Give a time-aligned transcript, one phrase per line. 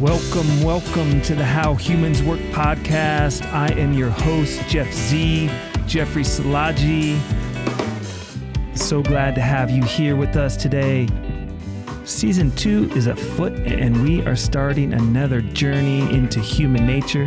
[0.00, 3.44] Welcome, welcome to the How Humans Work podcast.
[3.52, 5.50] I am your host, Jeff Z,
[5.86, 7.20] Jeffrey Salaji.
[8.74, 11.06] So glad to have you here with us today.
[12.06, 17.26] Season two is afoot, and we are starting another journey into human nature.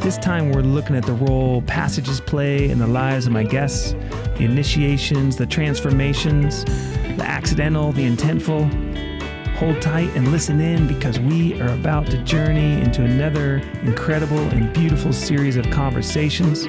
[0.00, 3.92] This time, we're looking at the role passages play in the lives of my guests,
[4.36, 6.62] the initiations, the transformations,
[7.16, 9.05] the accidental, the intentful.
[9.56, 14.70] Hold tight and listen in because we are about to journey into another incredible and
[14.74, 16.66] beautiful series of conversations.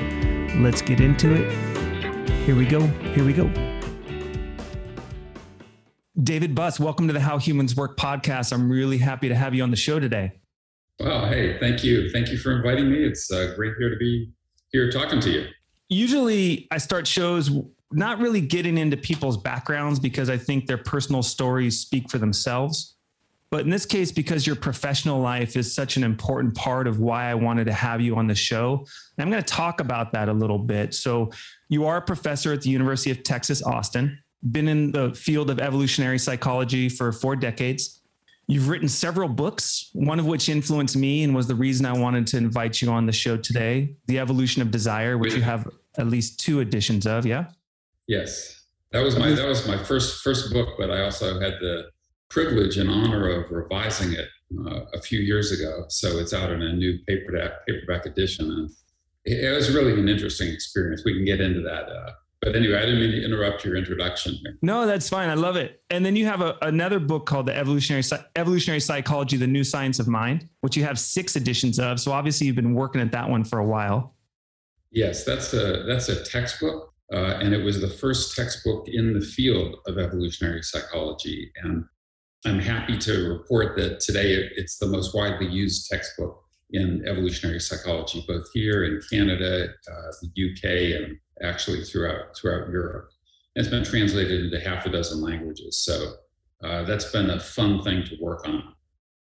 [0.56, 1.52] Let's get into it.
[2.46, 2.80] Here we go.
[2.88, 3.52] Here we go.
[6.24, 8.54] David Buss, welcome to the How Humans Work podcast.
[8.54, 10.32] I'm really happy to have you on the show today.
[10.98, 12.10] Well, hey, thank you.
[12.12, 13.04] Thank you for inviting me.
[13.04, 14.32] It's uh, great here to be
[14.72, 15.48] here talking to you.
[15.90, 17.52] Usually, I start shows
[17.92, 22.96] not really getting into people's backgrounds because I think their personal stories speak for themselves.
[23.50, 27.30] But in this case, because your professional life is such an important part of why
[27.30, 28.86] I wanted to have you on the show,
[29.18, 30.94] I'm going to talk about that a little bit.
[30.94, 31.32] So,
[31.70, 34.20] you are a professor at the University of Texas, Austin,
[34.52, 38.02] been in the field of evolutionary psychology for four decades.
[38.48, 42.28] You've written several books, one of which influenced me and was the reason I wanted
[42.28, 46.08] to invite you on the show today The Evolution of Desire, which you have at
[46.08, 47.26] least two editions of.
[47.26, 47.48] Yeah.
[48.08, 51.90] Yes, that was my that was my first first book, but I also had the
[52.30, 54.28] privilege and honor of revising it
[54.60, 55.86] uh, a few years ago.
[55.90, 58.70] So it's out in a new paperback paperback edition, and
[59.26, 61.04] it, it, was really an interesting experience.
[61.04, 61.90] We can get into that.
[61.90, 64.58] Uh, but anyway, I didn't mean to interrupt your introduction here.
[64.62, 65.28] No, that's fine.
[65.30, 65.82] I love it.
[65.90, 68.04] And then you have a, another book called The Evolutionary
[68.38, 72.00] Evolutionary Psychology: The New Science of Mind, which you have six editions of.
[72.00, 74.16] So obviously, you've been working at that one for a while.
[74.92, 79.22] Yes, that's a that's a textbook uh, and it was the first textbook in the
[79.22, 81.52] field of evolutionary psychology.
[81.64, 81.86] And
[82.46, 88.24] I'm happy to report that today it's the most widely used textbook in evolutionary psychology,
[88.28, 93.10] both here in Canada, uh, the UK, and actually throughout throughout Europe.
[93.56, 95.80] And it's been translated into half a dozen languages.
[95.84, 96.14] So
[96.64, 98.74] uh, that's been a fun thing to work on.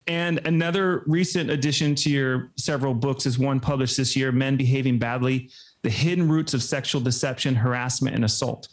[0.08, 5.00] And another recent addition to your several books is one published this year, Men Behaving
[5.00, 5.50] Badly
[5.88, 8.68] the hidden roots of sexual deception, harassment, and assault.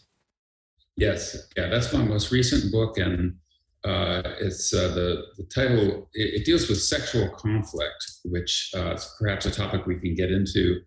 [0.97, 3.37] Yes, yeah, that's my most recent book, and
[3.85, 6.09] uh, it's uh, the the title.
[6.13, 10.29] It, it, deals with sexual conflict, which uh, is perhaps a topic we can get
[10.29, 10.81] into.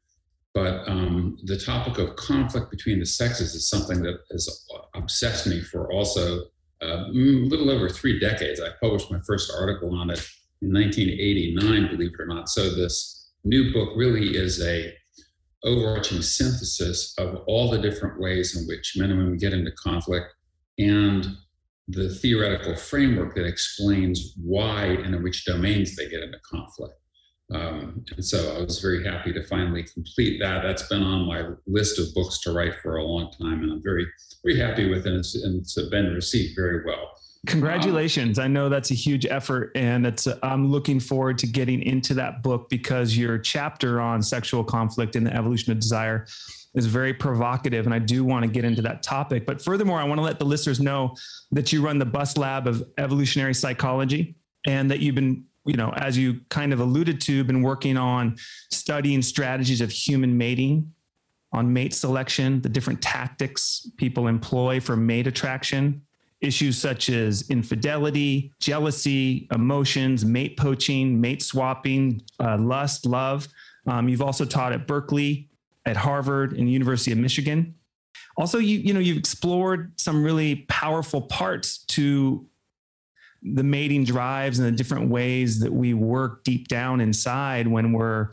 [0.53, 5.62] But um, the topic of conflict between the sexes is something that has obsessed me
[5.62, 6.43] for also
[6.83, 8.61] uh, a little over three decades.
[8.61, 10.21] I published my first article on it
[10.61, 12.50] in 1989, believe it or not.
[12.50, 14.93] So this new book really is a
[15.64, 20.26] overarching synthesis of all the different ways in which men and women get into conflict
[20.78, 21.36] and
[21.88, 26.94] the theoretical framework that explains why and in which domains they get into conflict.
[27.52, 30.62] Um, and so I was very happy to finally complete that.
[30.62, 33.82] That's been on my list of books to write for a long time, and I'm
[33.82, 34.06] very,
[34.44, 35.10] very happy with it.
[35.10, 37.10] And it's, and it's been received very well.
[37.47, 38.38] Congratulations.
[38.38, 42.43] I know that's a huge effort and it's I'm looking forward to getting into that
[42.43, 46.26] book because your chapter on sexual conflict and the evolution of desire
[46.75, 49.47] is very provocative and I do want to get into that topic.
[49.47, 51.15] But furthermore, I want to let the listeners know
[51.53, 54.34] that you run the Buss Lab of Evolutionary Psychology
[54.66, 58.37] and that you've been you know, as you kind of alluded to, been working on
[58.72, 60.91] studying strategies of human mating,
[61.53, 66.03] on mate selection, the different tactics people employ for mate attraction,
[66.41, 73.49] issues such as infidelity, jealousy, emotions, mate poaching, mate swapping, uh, lust, love.
[73.87, 75.49] Um, you've also taught at Berkeley,
[75.84, 77.75] at Harvard, and University of Michigan.
[78.37, 82.47] Also, you you know you've explored some really powerful parts to
[83.43, 88.31] the mating drives and the different ways that we work deep down inside when we're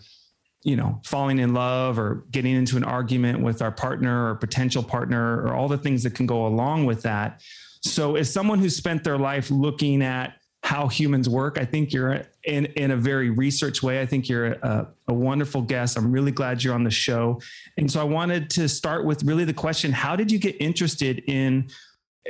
[0.63, 4.83] you know falling in love or getting into an argument with our partner or potential
[4.83, 7.41] partner or all the things that can go along with that
[7.85, 12.23] so, as someone who spent their life looking at how humans work, I think you're
[12.43, 14.02] in, in a very research way.
[14.02, 15.96] I think you're a, a wonderful guest.
[15.96, 17.40] I'm really glad you're on the show.
[17.78, 21.23] And so, I wanted to start with really the question How did you get interested
[21.28, 21.70] in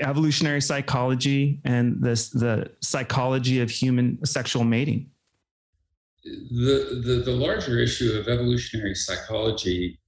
[0.01, 5.09] evolutionary psychology and this, the psychology of human sexual mating?
[6.25, 9.99] The, the, the larger issue of evolutionary psychology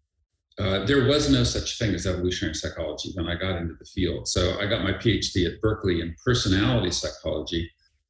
[0.60, 4.28] uh, there was no such thing as evolutionary psychology when I got into the field.
[4.28, 7.70] So I got my PhD at Berkeley in personality psychology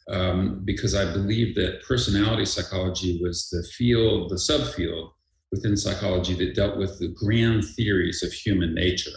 [0.10, 5.12] um, because I believed that personality psychology was the field, the subfield
[5.52, 9.12] within psychology that dealt with the grand theories of human nature.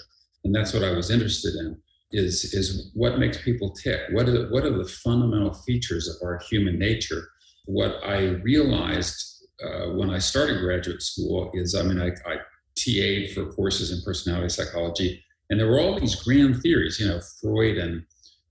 [0.44, 1.76] And that's what I was interested in
[2.12, 4.00] is, is what makes people tick?
[4.10, 7.28] What are, the, what are the fundamental features of our human nature
[7.66, 12.36] what I realized uh, when I started graduate school is, I mean, I, I
[12.84, 17.20] TA'd for courses in personality psychology, and there were all these grand theories, you know,
[17.40, 18.04] Freud and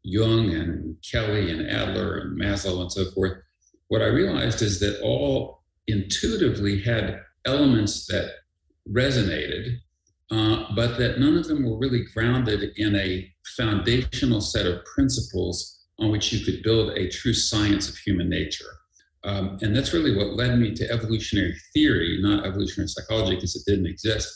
[0.03, 3.37] Jung and Kelly and Adler and Maslow and so forth.
[3.87, 8.31] What I realized is that all intuitively had elements that
[8.87, 9.77] resonated,
[10.31, 15.79] uh, but that none of them were really grounded in a foundational set of principles
[15.99, 18.78] on which you could build a true science of human nature.
[19.24, 23.69] Um, and that's really what led me to evolutionary theory, not evolutionary psychology, because it
[23.69, 24.27] didn't exist.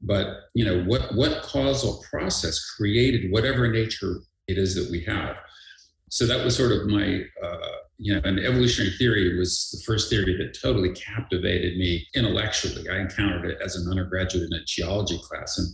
[0.00, 5.36] But you know, what what causal process created whatever nature it is that we have?
[6.10, 10.08] So that was sort of my, uh, you know, and evolutionary theory was the first
[10.08, 12.88] theory that totally captivated me intellectually.
[12.88, 15.68] I encountered it as an undergraduate in a geology class, and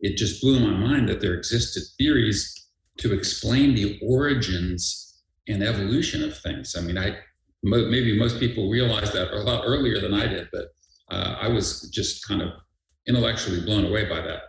[0.00, 2.52] it just blew my mind that there existed theories
[2.98, 6.74] to explain the origins and evolution of things.
[6.76, 7.18] I mean, I
[7.66, 10.66] maybe most people realize that a lot earlier than I did, but
[11.10, 12.50] uh, I was just kind of
[13.06, 14.42] intellectually blown away by that.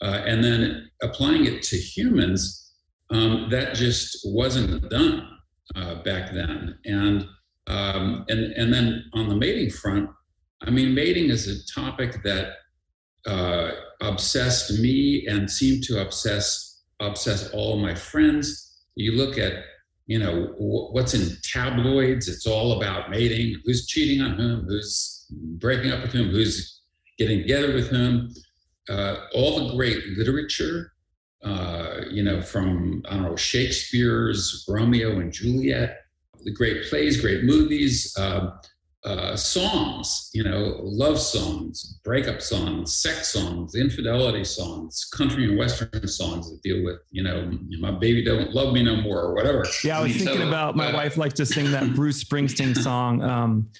[0.00, 2.72] Uh, and then applying it to humans,
[3.10, 5.28] um, that just wasn't done
[5.74, 6.78] uh, back then.
[6.84, 7.26] And
[7.66, 10.08] um, and and then on the mating front,
[10.62, 12.54] I mean, mating is a topic that
[13.26, 18.82] uh, obsessed me and seemed to obsess obsess all my friends.
[18.94, 19.64] You look at
[20.08, 22.28] you know what's in tabloids?
[22.28, 23.60] It's all about mating.
[23.64, 24.64] Who's cheating on whom?
[24.64, 26.30] Who's breaking up with whom?
[26.30, 26.80] Who's
[27.18, 28.34] getting together with whom?
[28.90, 30.92] Uh, all the great literature
[31.44, 36.00] uh, you know from i don't know shakespeare's romeo and juliet
[36.44, 38.50] the great plays great movies uh,
[39.04, 46.08] uh, songs, you know, love songs, breakup songs, sex songs, infidelity songs, country and western
[46.08, 49.64] songs that deal with, you know, my baby don't love me no more or whatever.
[49.84, 52.76] Yeah, I was thinking so, about my uh, wife likes to sing that Bruce Springsteen
[52.76, 53.22] song.
[53.22, 53.70] Um,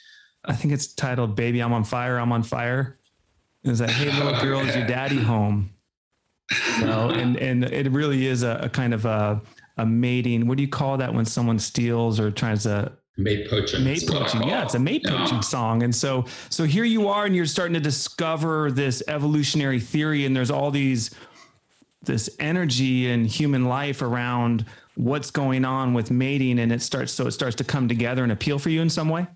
[0.44, 2.98] I think it's titled "Baby, I'm on Fire, I'm on Fire."
[3.64, 5.70] Is that "Hey little girl, is your daddy home?"
[6.78, 9.42] You know, and and it really is a, a kind of a
[9.76, 10.46] a mating.
[10.46, 13.84] What do you call that when someone steals or tries to mate poaching.
[13.84, 14.44] Mate poaching.
[14.44, 15.82] Yeah, it's a mate poaching song.
[15.82, 20.34] And so so here you are and you're starting to discover this evolutionary theory and
[20.34, 21.10] there's all these
[22.02, 27.26] this energy in human life around what's going on with mating and it starts so
[27.26, 29.26] it starts to come together and appeal for you in some way?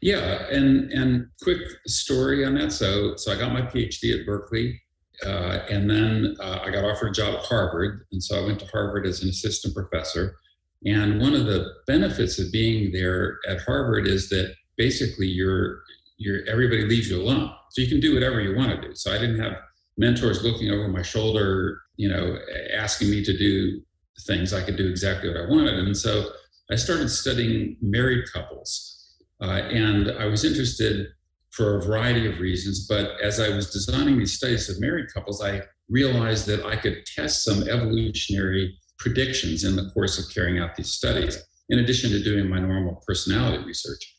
[0.00, 2.72] Yeah, and and quick story on that.
[2.72, 4.80] So so I got my PhD at Berkeley.
[5.24, 8.06] Uh, and then uh, I got offered a job at Harvard.
[8.12, 10.36] And so I went to Harvard as an assistant professor.
[10.84, 15.82] And one of the benefits of being there at Harvard is that basically you're
[16.18, 17.52] you're everybody leaves you alone.
[17.70, 18.94] So you can do whatever you want to do.
[18.94, 19.56] So I didn't have
[19.98, 22.38] mentors looking over my shoulder, you know,
[22.74, 23.82] asking me to do
[24.26, 24.52] things.
[24.52, 25.78] I could do exactly what I wanted.
[25.78, 26.30] And so
[26.70, 29.14] I started studying married couples.
[29.42, 31.08] Uh, and I was interested
[31.50, 32.86] for a variety of reasons.
[32.86, 37.04] But as I was designing these studies of married couples, I realized that I could
[37.06, 42.22] test some evolutionary predictions in the course of carrying out these studies, in addition to
[42.22, 44.14] doing my normal personality research.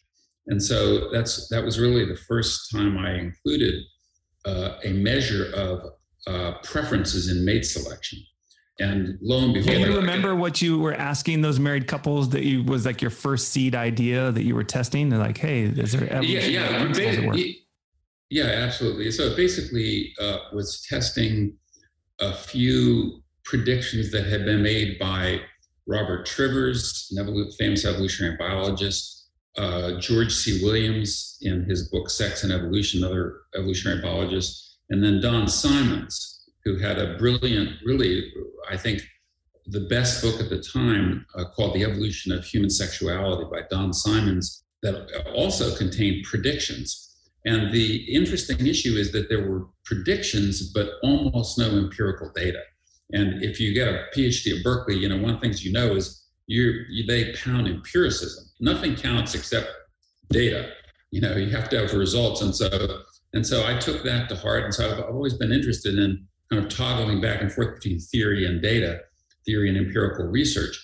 [0.47, 3.83] And so that's that was really the first time I included
[4.45, 5.81] uh, a measure of
[6.25, 8.19] uh, preferences in mate selection.
[8.79, 12.44] And lo and behold, do you remember what you were asking those married couples that
[12.44, 15.09] you was like your first seed idea that you were testing?
[15.09, 16.81] They're like, hey, is there yeah, yeah,
[18.29, 19.10] yeah, absolutely.
[19.12, 21.57] So it basically uh, was testing
[22.19, 25.39] a few predictions that had been made by
[25.88, 30.62] Robert Trivers, an famous evolutionary biologist, uh, George C.
[30.63, 36.77] Williams in his book Sex and Evolution, another evolutionary biologist, and then Don Symons, who
[36.77, 38.32] had a brilliant, really,
[38.70, 39.01] I think,
[39.66, 43.94] the best book at the time uh, called The Evolution of Human Sexuality by Don
[43.94, 47.16] Symons, that also contained predictions.
[47.46, 52.62] And the interesting issue is that there were predictions, but almost no empirical data.
[53.14, 55.72] And if you get a PhD at Berkeley, you know, one of the things you
[55.72, 58.46] know is you they pound empiricism.
[58.60, 59.70] Nothing counts except
[60.30, 60.70] data.
[61.12, 62.42] You know, you have to have results.
[62.42, 64.64] And so and so I took that to heart.
[64.64, 68.46] And so I've always been interested in kind of toggling back and forth between theory
[68.46, 69.02] and data,
[69.46, 70.84] theory and empirical research.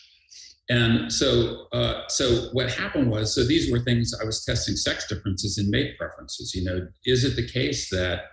[0.70, 5.08] And so, uh, so what happened was, so these were things I was testing sex
[5.08, 6.56] differences in mate preferences.
[6.56, 8.26] You know, is it the case that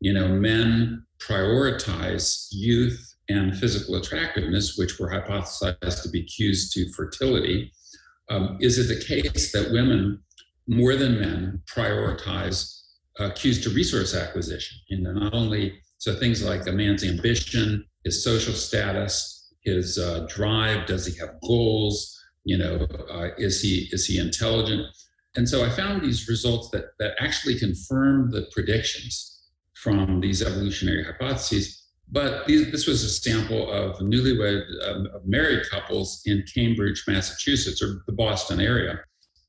[0.00, 6.90] you know men prioritize youth and physical attractiveness, which were hypothesized to be cues to
[6.92, 7.72] fertility.
[8.30, 10.22] Um, is it the case that women,
[10.66, 12.80] more than men, prioritize
[13.18, 14.78] uh, cues to resource acquisition?
[14.90, 20.86] Know, not only so things like a man's ambition, his social status, his uh, drive,
[20.86, 24.86] does he have goals, You know, uh, is he is he intelligent?
[25.36, 29.32] And so I found these results that that actually confirm the predictions
[29.74, 31.81] from these evolutionary hypotheses.
[32.12, 38.04] But these, this was a sample of newlywed um, married couples in Cambridge, Massachusetts, or
[38.06, 39.00] the Boston area.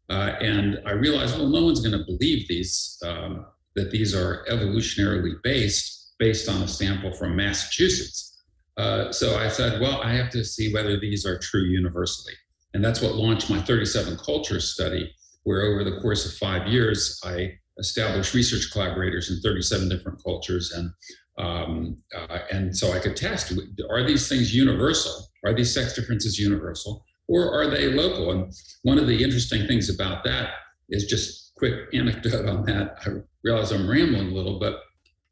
[0.09, 4.45] Uh, and I realized, well, no one's going to believe these um, that these are
[4.49, 8.43] evolutionarily based, based on a sample from Massachusetts.
[8.77, 12.33] Uh, so I said, well, I have to see whether these are true universally.
[12.73, 17.19] And that's what launched my 37 cultures study, where over the course of five years,
[17.25, 20.71] I established research collaborators in 37 different cultures.
[20.71, 20.91] And,
[21.37, 23.53] um, uh, and so I could test
[23.89, 25.27] are these things universal?
[25.45, 27.05] Are these sex differences universal?
[27.27, 28.31] Or are they local?
[28.31, 30.51] And one of the interesting things about that
[30.89, 32.97] is just quick anecdote on that.
[33.05, 33.09] I
[33.43, 34.81] realize I'm rambling a little, but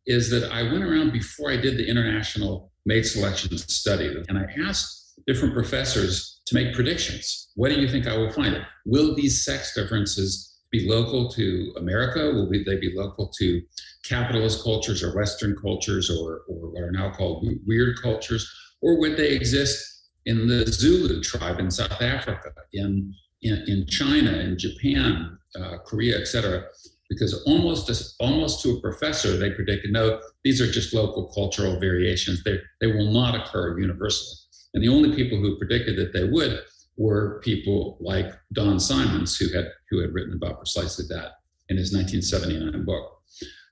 [0.05, 4.45] is that I went around before I did the international mate selection study and I
[4.67, 7.49] asked different professors to make predictions.
[7.55, 8.65] What do you think I will find?
[8.85, 12.31] Will these sex differences be local to America?
[12.31, 13.61] Will they be local to
[14.03, 18.49] capitalist cultures or Western cultures or, or what are now called weird cultures?
[18.81, 24.31] Or would they exist in the Zulu tribe in South Africa, in, in, in China,
[24.31, 26.63] in Japan, uh, Korea, etc.?
[27.09, 32.41] Because almost almost to a professor, they predicted no, these are just local cultural variations.
[32.43, 34.37] They, they will not occur universally.
[34.73, 36.61] And the only people who predicted that they would
[37.01, 41.31] were people like Don Symons, who had who had written about precisely that
[41.69, 43.11] in his 1979 book.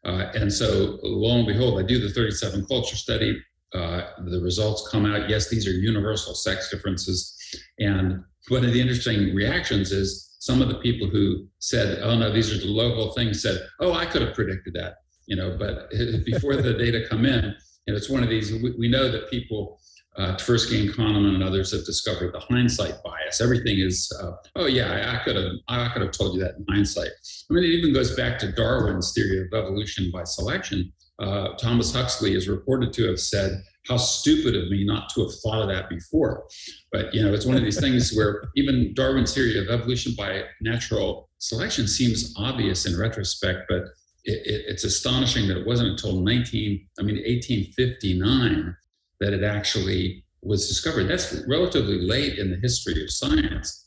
[0.05, 3.39] Uh, and so, lo and behold, I do the 37 culture study.
[3.73, 5.29] Uh, the results come out.
[5.29, 7.37] Yes, these are universal sex differences.
[7.77, 12.31] And one of the interesting reactions is some of the people who said, "Oh no,
[12.31, 14.95] these are the local things," said, "Oh, I could have predicted that."
[15.27, 15.91] You know, but
[16.25, 17.45] before the data come in,
[17.85, 18.51] and it's one of these.
[18.51, 19.79] We, we know that people
[20.17, 23.41] uh, Tversky and Kahneman and others have discovered the hindsight bias.
[23.41, 26.65] Everything is, uh, oh yeah, I, could have, I could have told you that in
[26.69, 27.09] hindsight.
[27.49, 30.91] I mean, it even goes back to Darwin's theory of evolution by selection.
[31.19, 35.33] Uh, Thomas Huxley is reported to have said, "How stupid of me not to have
[35.43, 36.47] thought of that before."
[36.91, 40.43] But you know, it's one of these things where even Darwin's theory of evolution by
[40.61, 43.83] natural selection seems obvious in retrospect, but
[44.23, 48.75] it, it, it's astonishing that it wasn't until 19, I mean, 1859
[49.19, 51.05] that it actually was discovered.
[51.05, 53.85] That's relatively late in the history of science.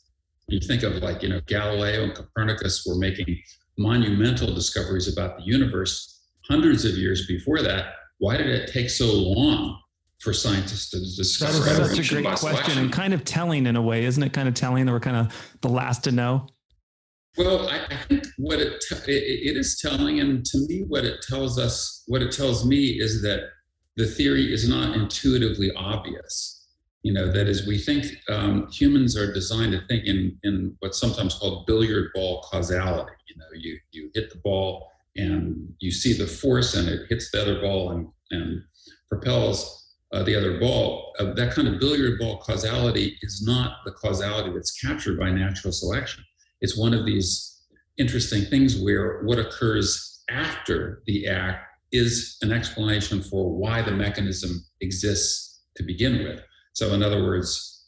[0.49, 3.39] You think of like, you know, Galileo and Copernicus were making
[3.79, 7.95] monumental discoveries about the universe hundreds of years before that.
[8.19, 9.81] Why did it take so long
[10.21, 11.59] for scientists to discover?
[11.59, 12.79] That's such a great question selection?
[12.79, 14.33] and kind of telling in a way, isn't it?
[14.33, 16.47] Kind of telling that we're kind of the last to know.
[17.39, 21.59] Well, I, think what it, it it is telling, and to me, what it tells
[21.59, 23.49] us, what it tells me is that
[23.97, 26.67] the theory is not intuitively obvious.
[27.03, 30.99] You know, that is, we think um, humans are designed to think in, in what's
[30.99, 33.13] sometimes called billiard ball causality.
[33.29, 37.31] You know, you, you hit the ball and you see the force and it hits
[37.31, 38.63] the other ball and, and
[39.09, 41.13] propels uh, the other ball.
[41.19, 45.73] Uh, that kind of billiard ball causality is not the causality that's captured by natural
[45.73, 46.25] selection.
[46.61, 47.63] It's one of these
[47.99, 54.65] interesting things where what occurs after the act is an explanation for why the mechanism
[54.81, 56.41] exists to begin with.
[56.73, 57.87] So, in other words,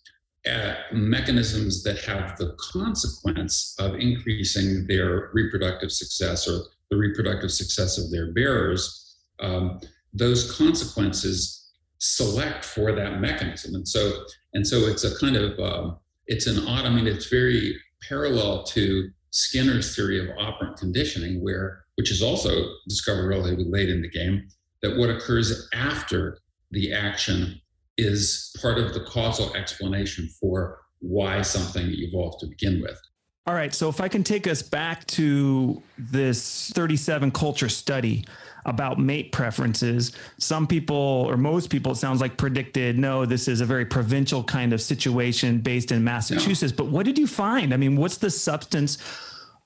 [0.48, 7.96] uh, mechanisms that have the consequence of increasing their reproductive success or the reproductive success
[7.96, 9.80] of their bearers, um,
[10.12, 13.74] those consequences select for that mechanism.
[13.74, 15.94] And so, and so it's a kind of, uh,
[16.26, 21.83] it's an odd, I mean, it's very parallel to Skinner's theory of operant conditioning, where
[21.96, 24.46] which is also discovered relatively late in the game,
[24.82, 26.38] that what occurs after
[26.70, 27.60] the action
[27.96, 33.00] is part of the causal explanation for why something evolved to begin with.
[33.46, 33.74] All right.
[33.74, 38.24] So if I can take us back to this 37 culture study
[38.64, 43.60] about mate preferences, some people or most people, it sounds like predicted, no, this is
[43.60, 46.72] a very provincial kind of situation based in Massachusetts.
[46.72, 47.74] But what did you find?
[47.74, 48.96] I mean, what's the substance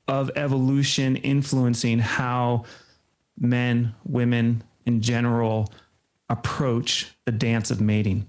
[0.08, 2.64] of evolution influencing how
[3.38, 5.72] men, women in general
[6.28, 8.26] approach the dance of mating?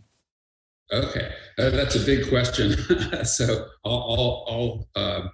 [0.92, 2.72] Okay, uh, that's a big question.
[3.24, 5.28] so I'll I'll I'll, uh,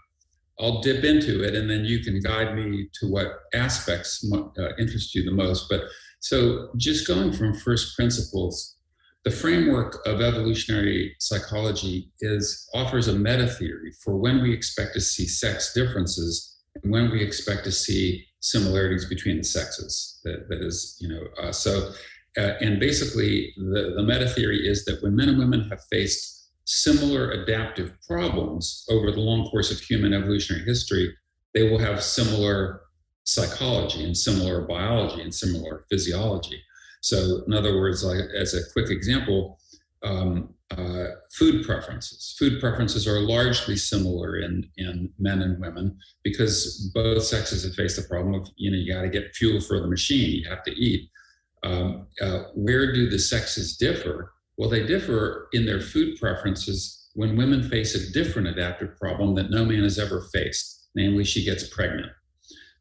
[0.59, 5.15] I'll, dip into it, and then you can guide me to what aspects uh, interest
[5.15, 5.69] you the most.
[5.69, 5.83] But
[6.19, 8.75] so just going from first principles,
[9.25, 15.01] the framework of evolutionary psychology is offers a meta theory for when we expect to
[15.01, 20.21] see sex differences and when we expect to see similarities between the sexes.
[20.23, 21.91] that, that is, you know, uh, so.
[22.37, 26.51] Uh, and basically, the, the meta theory is that when men and women have faced
[26.65, 31.15] similar adaptive problems over the long course of human evolutionary history,
[31.53, 32.81] they will have similar
[33.23, 36.61] psychology and similar biology and similar physiology.
[37.05, 39.59] So, in other words, like as a quick example,
[40.01, 42.35] um, uh, food preferences.
[42.39, 47.97] Food preferences are largely similar in, in men and women because both sexes have faced
[47.97, 50.63] the problem of, you know, you got to get fuel for the machine, you have
[50.63, 51.07] to eat.
[51.61, 54.33] Um, uh, where do the sexes differ?
[54.57, 59.51] Well, they differ in their food preferences when women face a different adaptive problem that
[59.51, 62.11] no man has ever faced, namely, she gets pregnant.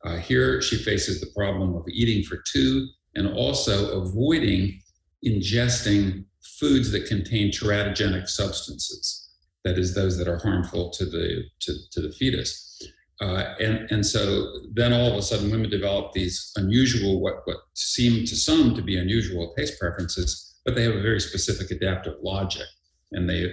[0.02, 4.80] Uh, here, she faces the problem of eating for two and also avoiding
[5.26, 6.25] ingesting
[6.59, 9.30] foods that contain teratogenic substances,
[9.64, 12.83] that is, those that are harmful to the, to, to the fetus.
[13.21, 17.59] Uh, and, and so then all of a sudden, women develop these unusual, what, what
[17.75, 22.14] seem to some to be unusual taste preferences, but they have a very specific adaptive
[22.23, 22.66] logic.
[23.12, 23.52] And they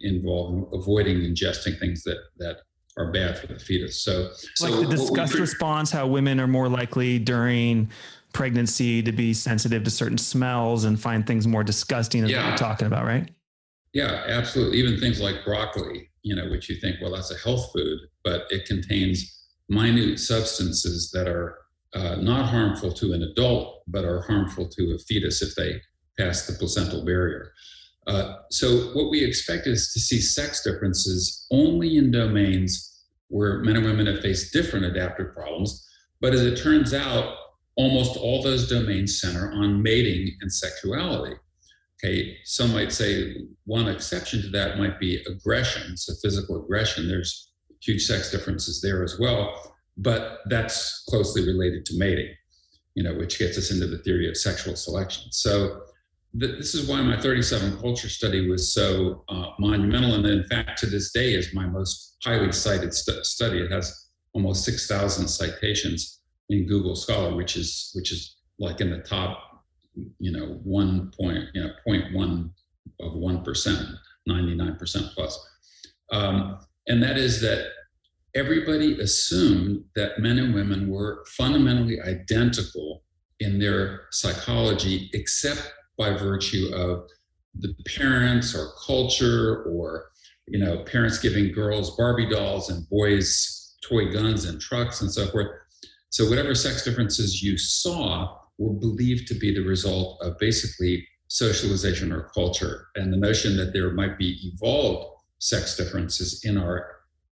[0.00, 2.60] involve avoiding ingesting things that, that
[2.96, 4.02] are bad for the fetus.
[4.02, 7.90] So, like so the disgust response, how women are more likely during
[8.32, 12.48] pregnancy to be sensitive to certain smells and find things more disgusting, as yeah.
[12.48, 13.30] you're talking about, right?
[13.92, 14.78] Yeah, absolutely.
[14.78, 18.46] Even things like broccoli, you know, which you think, well, that's a health food, but
[18.50, 21.58] it contains minute substances that are
[21.94, 25.80] uh, not harmful to an adult, but are harmful to a fetus if they
[26.18, 27.52] pass the placental barrier.
[28.06, 33.76] Uh, so, what we expect is to see sex differences only in domains where men
[33.76, 35.88] and women have faced different adaptive problems.
[36.20, 37.36] But as it turns out,
[37.76, 41.36] almost all those domains center on mating and sexuality.
[42.04, 47.06] Okay, some might say one exception to that might be aggression, so physical aggression.
[47.06, 52.34] There's huge sex differences there as well, but that's closely related to mating,
[52.94, 55.30] you know, which gets us into the theory of sexual selection.
[55.30, 55.82] So
[56.38, 60.78] th- this is why my 37 culture study was so uh, monumental, and in fact,
[60.80, 63.60] to this day, is my most highly cited st- study.
[63.60, 66.21] It has almost 6,000 citations
[66.52, 69.64] in Google Scholar, which is which is like in the top,
[70.18, 72.50] you know, one point, you know, 0.1
[73.00, 73.88] of one percent,
[74.26, 75.38] 99 percent plus,
[76.12, 77.68] um, and that is that
[78.34, 83.02] everybody assumed that men and women were fundamentally identical
[83.40, 87.08] in their psychology, except by virtue of
[87.58, 90.10] the parents or culture or
[90.46, 95.26] you know parents giving girls barbie dolls and boys toy guns and trucks and so
[95.26, 95.48] forth
[96.12, 102.12] so, whatever sex differences you saw were believed to be the result of basically socialization
[102.12, 102.88] or culture.
[102.96, 106.86] And the notion that there might be evolved sex differences in our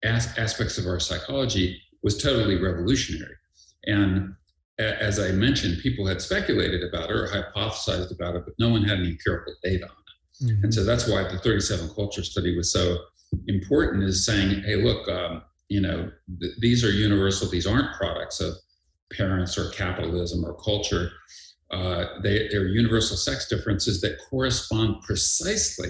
[0.03, 3.35] as- aspects of our psychology was totally revolutionary.
[3.83, 4.33] And
[4.79, 8.69] a- as I mentioned, people had speculated about it or hypothesized about it, but no
[8.69, 10.45] one had any empirical data on it.
[10.45, 10.63] Mm-hmm.
[10.63, 12.97] And so that's why the 37 culture study was so
[13.47, 18.39] important is saying, hey, look, um, you know, th- these are universal, these aren't products
[18.39, 18.55] of
[19.15, 21.11] parents or capitalism or culture.
[21.71, 25.89] Uh, they, they're universal sex differences that correspond precisely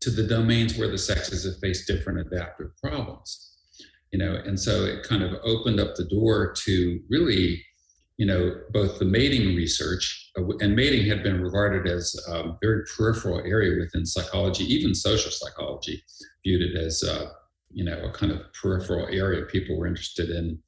[0.00, 3.56] to the domains where the sexes have faced different adaptive problems.
[4.12, 7.62] You know, and so it kind of opened up the door to really,
[8.16, 12.84] you know, both the mating research uh, and mating had been regarded as a very
[12.96, 16.02] peripheral area within psychology, even social psychology,
[16.42, 17.30] viewed it as, uh,
[17.70, 19.44] you know, a kind of peripheral area.
[19.44, 20.58] People were interested in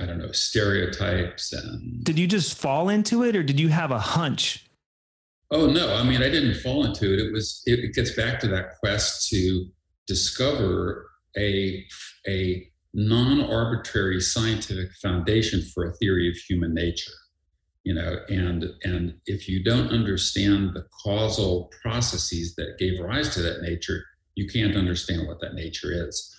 [0.00, 3.90] I don't know, stereotypes and Did you just fall into it or did you have
[3.90, 4.66] a hunch?
[5.50, 7.20] Oh no, I mean I didn't fall into it.
[7.20, 9.66] It was it, it gets back to that quest to
[10.06, 11.84] discover a
[12.26, 17.12] a non-arbitrary scientific foundation for a theory of human nature
[17.86, 23.40] you know and and if you don't understand the causal processes that gave rise to
[23.40, 24.02] that nature
[24.34, 26.35] you can't understand what that nature is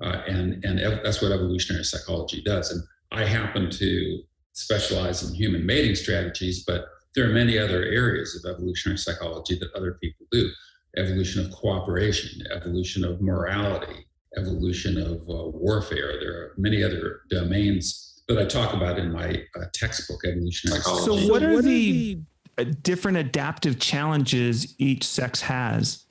[0.00, 2.70] uh, and and ev- that's what evolutionary psychology does.
[2.70, 2.82] And
[3.12, 8.50] I happen to specialize in human mating strategies, but there are many other areas of
[8.50, 10.48] evolutionary psychology that other people do.
[10.96, 16.18] Evolution of cooperation, evolution of morality, evolution of uh, warfare.
[16.20, 21.26] There are many other domains that I talk about in my uh, textbook, Evolutionary Psychology.
[21.26, 22.20] So, what are the
[22.58, 26.04] uh, different adaptive challenges each sex has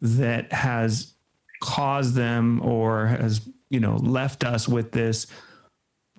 [0.00, 1.14] that has
[1.60, 3.40] caused them or has
[3.70, 5.26] you know left us with this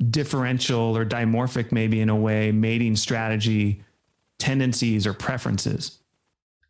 [0.10, 3.84] differential or dimorphic maybe in a way mating strategy
[4.38, 5.99] tendencies or preferences?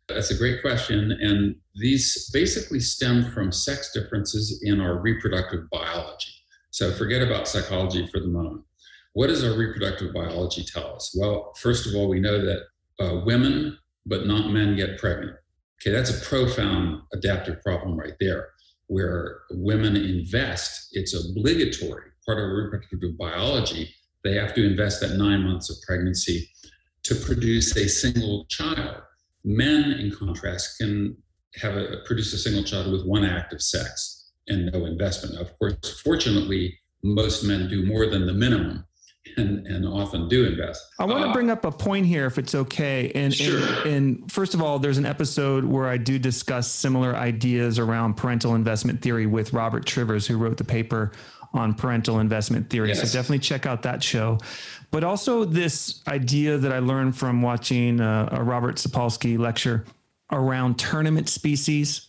[0.08, 1.12] That's a great question.
[1.12, 6.32] And these basically stem from sex differences in our reproductive biology.
[6.70, 8.62] So forget about psychology for the moment.
[9.12, 11.14] What does our reproductive biology tell us?
[11.16, 12.62] Well first of all we know that
[13.00, 15.36] uh, women but not men get pregnant.
[15.80, 18.48] Okay, that's a profound adaptive problem right there,
[18.90, 23.88] where women invest, it's obligatory, part of reproductive biology.
[24.24, 26.50] They have to invest at nine months of pregnancy
[27.04, 28.96] to produce a single child.
[29.44, 31.16] Men, in contrast, can
[31.54, 35.40] have a produce a single child with one act of sex and no investment.
[35.40, 38.84] Of course, fortunately, most men do more than the minimum
[39.36, 40.84] and, and often do invest.
[40.98, 43.10] I want to uh, bring up a point here, if it's okay.
[43.14, 43.58] And, sure.
[43.58, 48.14] and, and first of all, there's an episode where I do discuss similar ideas around
[48.16, 51.12] parental investment theory with Robert Trivers, who wrote the paper
[51.52, 52.88] on parental investment theory.
[52.88, 52.98] Yes.
[53.00, 54.38] So definitely check out that show.
[54.90, 59.84] But also this idea that I learned from watching a, a Robert Sapolsky lecture
[60.32, 62.08] around tournament species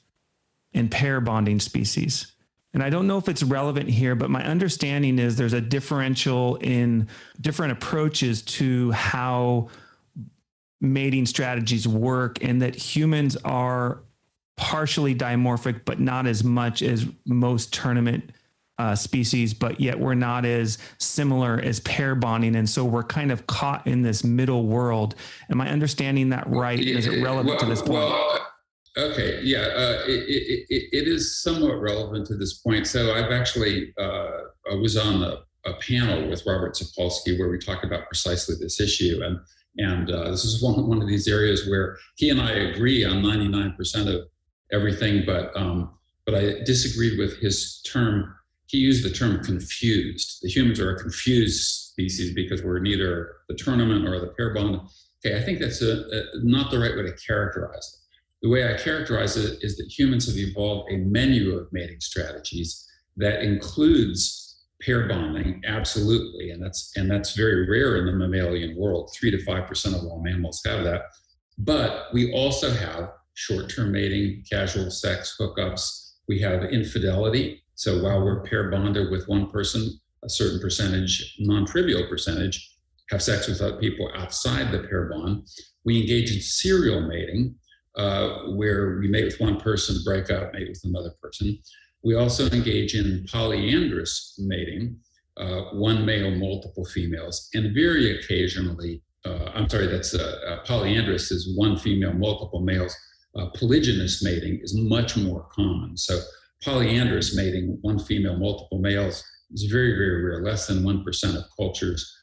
[0.73, 2.31] and pair bonding species.
[2.73, 6.55] And I don't know if it's relevant here, but my understanding is there's a differential
[6.57, 7.07] in
[7.39, 9.67] different approaches to how
[10.79, 14.01] mating strategies work, and that humans are
[14.57, 18.31] partially dimorphic, but not as much as most tournament
[18.77, 22.55] uh, species, but yet we're not as similar as pair bonding.
[22.55, 25.13] And so we're kind of caught in this middle world.
[25.51, 26.79] Am I understanding that right?
[26.79, 27.93] Is it relevant well, to this point?
[27.93, 28.47] Well,
[28.97, 32.85] Okay, yeah, uh, it, it, it is somewhat relevant to this point.
[32.85, 34.31] So I've actually uh,
[34.69, 38.81] I was on a, a, panel with Robert Sapolsky where we talked about precisely this
[38.81, 39.39] issue, and
[39.77, 43.21] and uh, this is one one of these areas where he and I agree on
[43.21, 44.27] ninety nine percent of
[44.73, 48.35] everything, but um, but I disagreed with his term.
[48.67, 50.39] He used the term confused.
[50.41, 54.81] The humans are a confused species because we're neither the tournament or the pair bond.
[55.25, 58.00] Okay, I think that's a, a, not the right way to characterize it
[58.41, 62.87] the way I characterize it is that humans have evolved a menu of mating strategies
[63.17, 69.11] that includes pair bonding, absolutely, and that's and that's very rare in the mammalian world.
[69.13, 71.03] Three to five percent of all mammals have that,
[71.57, 76.13] but we also have short-term mating, casual sex, hookups.
[76.27, 77.63] We have infidelity.
[77.75, 82.75] So while we're pair bonded with one person, a certain percentage, non-trivial percentage,
[83.09, 85.47] have sex with other people outside the pair bond.
[85.85, 87.55] We engage in serial mating,
[87.95, 91.57] uh, where we mate with one person, break up, mate with another person.
[92.03, 94.97] We also engage in polyandrous mating,
[95.37, 101.31] uh, one male, multiple females, and very occasionally, uh, I'm sorry, that's uh, uh, polyandrous
[101.31, 102.95] is one female, multiple males.
[103.35, 105.95] Polygynous mating is much more common.
[105.95, 106.19] So
[106.65, 109.23] polyandrous mating, one female, multiple males,
[109.53, 112.13] is very, very rare, less than 1% of cultures.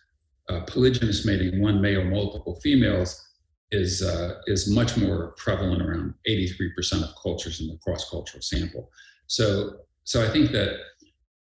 [0.51, 3.28] polygynous mating, one male, multiple females,
[3.71, 8.91] is uh, is much more prevalent around 83% of cultures in the cross-cultural sample.
[9.27, 10.79] So so I think that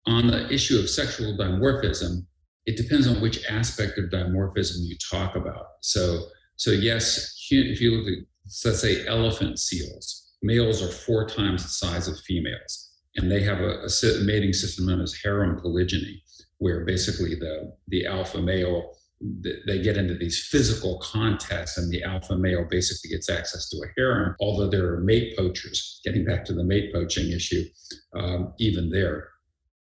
[0.06, 2.26] on the issue of sexual dimorphism,
[2.66, 5.66] it depends on which aspect of dimorphism you talk about.
[5.80, 8.24] So so yes, if you look at
[8.64, 13.60] let's say elephant seals, males are four times the size of females, and they have
[13.60, 16.22] a, a mating system known as harem polygyny,
[16.58, 18.92] where basically the the alpha male
[19.66, 23.88] they get into these physical contests, and the alpha male basically gets access to a
[23.96, 27.64] harem, although there are mate poachers, getting back to the mate poaching issue,
[28.14, 29.28] um, even there.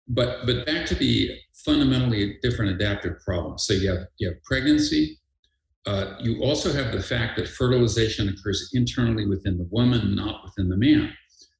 [0.07, 3.65] But, but back to the fundamentally different adaptive problems.
[3.65, 5.19] So you have, you have pregnancy.
[5.85, 10.69] Uh, you also have the fact that fertilization occurs internally within the woman, not within
[10.69, 11.13] the man.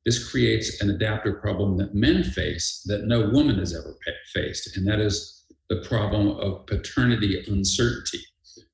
[0.06, 3.98] This creates an adaptive problem that men face that no woman has ever
[4.34, 5.33] faced, and that is
[5.70, 8.20] the problem of paternity uncertainty.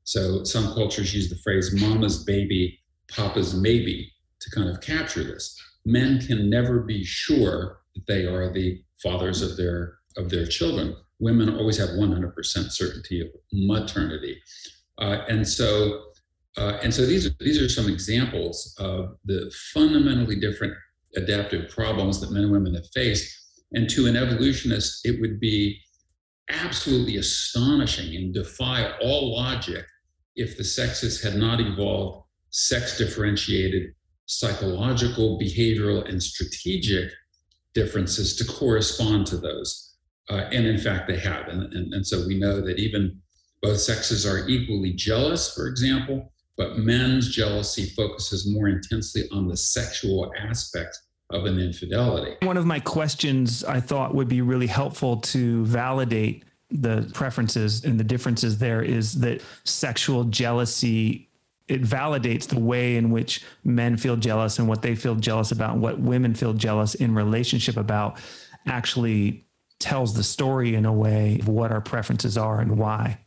[0.03, 2.79] So some cultures use the phrase mama's baby,
[3.11, 5.55] papa's maybe to kind of capture this.
[5.85, 10.95] Men can never be sure that they are the fathers of their of their children.
[11.19, 12.33] Women always have 100%
[12.71, 14.41] certainty of maternity,
[14.97, 16.05] uh, and so
[16.57, 20.73] uh, and so these are these are some examples of the fundamentally different
[21.15, 23.35] adaptive problems that men and women have faced.
[23.71, 25.79] And to an evolutionist, it would be
[26.49, 29.85] absolutely astonishing and defy all logic
[30.35, 33.93] if the sexes had not evolved sex differentiated
[34.25, 37.11] psychological, behavioral, and strategic
[37.73, 39.95] differences to correspond to those.
[40.29, 41.47] Uh, and in fact, they have.
[41.47, 43.19] And, and, and so we know that even
[43.63, 49.57] both sexes are equally jealous, for example, but men's jealousy focuses more intensely on the
[49.57, 50.97] sexual aspect
[51.29, 52.35] of an infidelity.
[52.45, 57.99] One of my questions I thought would be really helpful to validate the preferences and
[57.99, 61.27] the differences there is that sexual jealousy
[61.67, 65.73] it validates the way in which men feel jealous and what they feel jealous about
[65.73, 68.19] and what women feel jealous in relationship about
[68.67, 69.45] actually
[69.79, 73.19] tells the story in a way of what our preferences are and why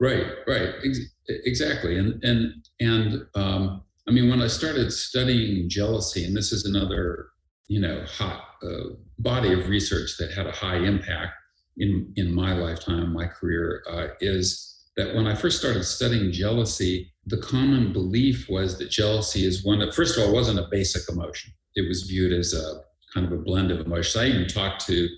[0.00, 6.24] right right Ex- exactly and and and um, I mean, when I started studying jealousy,
[6.24, 7.26] and this is another,
[7.68, 11.34] you know, hot uh, body of research that had a high impact
[11.76, 17.12] in in my lifetime, my career, uh, is that when I first started studying jealousy,
[17.26, 21.08] the common belief was that jealousy is one that, first of all, wasn't a basic
[21.08, 21.52] emotion.
[21.76, 22.80] It was viewed as a
[23.14, 24.16] kind of a blend of emotions.
[24.16, 25.08] I even talked to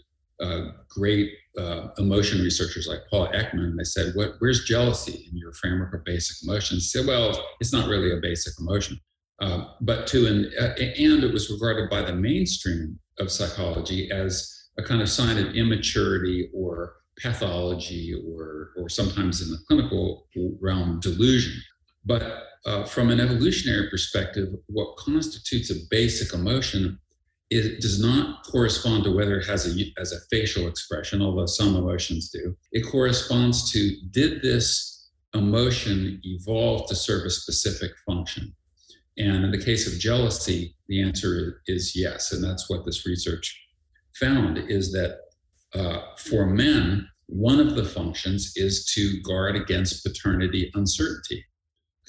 [0.40, 3.76] uh, great uh, emotion researchers like Paul Ekman.
[3.76, 7.72] They said, what, "Where's jealousy in your framework of basic emotions?" He said, "Well, it's
[7.72, 9.00] not really a basic emotion."
[9.40, 14.68] Uh, but to an uh, and it was regarded by the mainstream of psychology as
[14.78, 20.26] a kind of sign of immaturity or pathology or, or sometimes in the clinical
[20.60, 21.60] realm, delusion.
[22.04, 26.98] But uh, from an evolutionary perspective, what constitutes a basic emotion
[27.50, 31.74] it does not correspond to whether it has a as a facial expression, although some
[31.74, 32.56] emotions do.
[32.70, 38.54] It corresponds to did this emotion evolve to serve a specific function?
[39.20, 43.54] And in the case of jealousy, the answer is yes, and that's what this research
[44.18, 45.18] found is that
[45.74, 51.44] uh, for men, one of the functions is to guard against paternity uncertainty.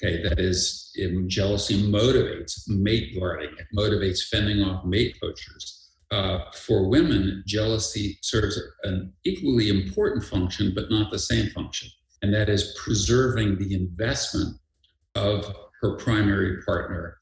[0.02, 0.90] Okay, that is,
[1.26, 5.90] jealousy motivates mate guarding, it motivates fending off mate poachers.
[6.10, 11.88] Uh, for women, jealousy serves an equally important function, but not the same function,
[12.22, 14.56] and that is preserving the investment
[15.14, 17.18] of her primary partner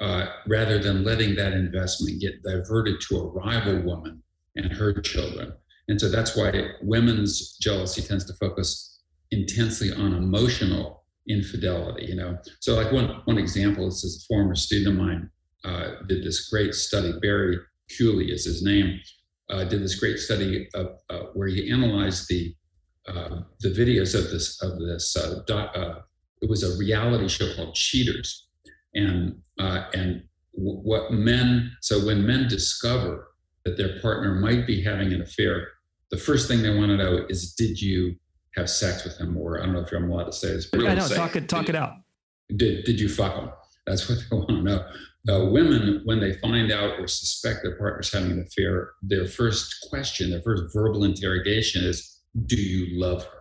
[0.00, 4.22] uh, rather than letting that investment get diverted to a rival woman
[4.56, 5.52] and her children.
[5.88, 12.38] And so that's why women's jealousy tends to focus intensely on emotional infidelity, you know.
[12.60, 15.30] So like one, one example, this is a former student of mine,
[15.64, 17.58] uh, did this great study, Barry
[17.90, 19.00] Kuhle is his name,
[19.50, 22.54] uh, did this great study of, uh, where he analyzed the
[23.08, 26.00] uh, the videos of this of this uh, uh,
[26.40, 28.48] it was a reality show called Cheaters,
[28.94, 30.22] and and
[30.56, 33.28] w- what men so when men discover
[33.64, 35.68] that their partner might be having an affair
[36.10, 38.16] the first thing they want to know is did you
[38.56, 39.36] have sex with him?
[39.36, 41.48] Or i don't know if i'm allowed to say this but yeah, no, talk it
[41.48, 41.78] talk did, it.
[41.78, 41.94] out.
[42.56, 43.50] Did did you fuck him?
[43.86, 44.84] That's what they want to know.
[45.28, 49.86] Uh, women when they find out or suspect their partner's having an affair their first
[49.90, 53.39] question their first verbal interrogation is do you love her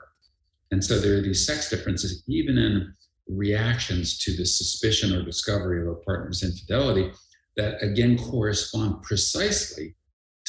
[0.72, 2.94] and so there are these sex differences even in
[3.28, 7.12] reactions to the suspicion or discovery of a partner's infidelity
[7.56, 9.96] that again correspond precisely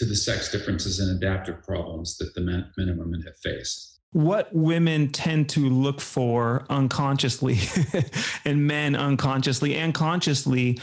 [0.00, 4.00] to the sex differences and adaptive problems that the men, men and women have faced.
[4.12, 7.58] What women tend to look for unconsciously
[8.46, 10.80] and men unconsciously and consciously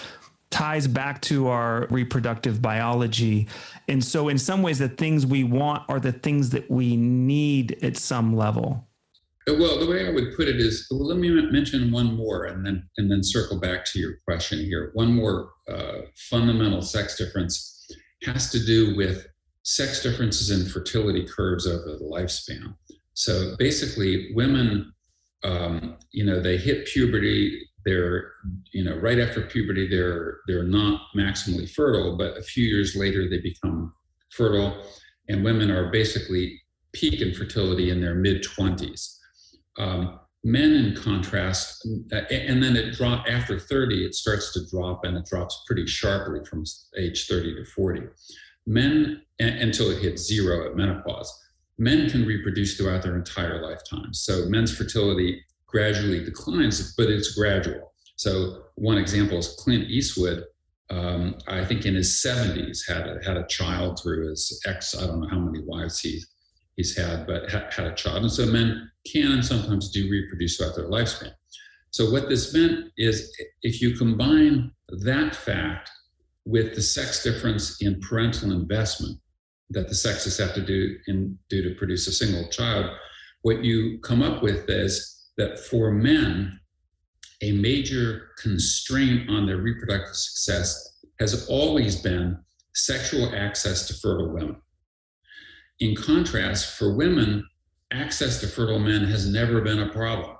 [0.52, 3.47] ties back to our reproductive biology.
[3.88, 7.84] And so, in some ways, the things we want are the things that we need
[7.84, 8.88] at some level.
[9.48, 12.46] Uh, well, the way I would put it is, well, let me mention one more,
[12.46, 14.92] and then and then circle back to your question here.
[14.94, 17.88] One more uh, fundamental sex difference
[18.24, 19.28] has to do with
[19.64, 22.76] sex differences in fertility curves over the lifespan.
[23.14, 24.94] So basically, women,
[25.44, 27.62] um, you know, they hit puberty.
[27.86, 28.34] They're,
[28.74, 33.30] you know, right after puberty, they're they're not maximally fertile, but a few years later
[33.30, 33.94] they become
[34.30, 34.84] fertile,
[35.30, 39.17] and women are basically peak in fertility in their mid twenties.
[39.78, 45.18] Um, men, in contrast, and then it drop after 30, it starts to drop and
[45.18, 46.63] it drops pretty sharply from
[46.98, 48.04] age 30 to 40.
[48.66, 51.32] Men, until it hits zero at menopause,
[51.78, 54.13] men can reproduce throughout their entire lifetime.
[54.13, 57.94] So men's fertility gradually declines, but it's gradual.
[58.16, 60.46] So one example is Clint Eastwood.
[60.90, 64.96] Um, I think in his 70s had a, had a child through his ex.
[64.96, 66.22] I don't know how many wives he
[66.78, 68.24] he's had, but ha- had a child.
[68.24, 71.34] And so men can sometimes do reproduce throughout their lifespan.
[71.92, 75.90] So what this meant is if you combine that fact
[76.46, 79.20] with the sex difference in parental investment
[79.72, 82.90] that the sexes have to do in do to produce a single child,
[83.42, 86.60] what you come up with is that for men,
[87.42, 92.38] a major constraint on their reproductive success has always been
[92.74, 94.56] sexual access to fertile women.
[95.80, 97.48] In contrast, for women,
[97.92, 100.36] access to fertile men has never been a problem.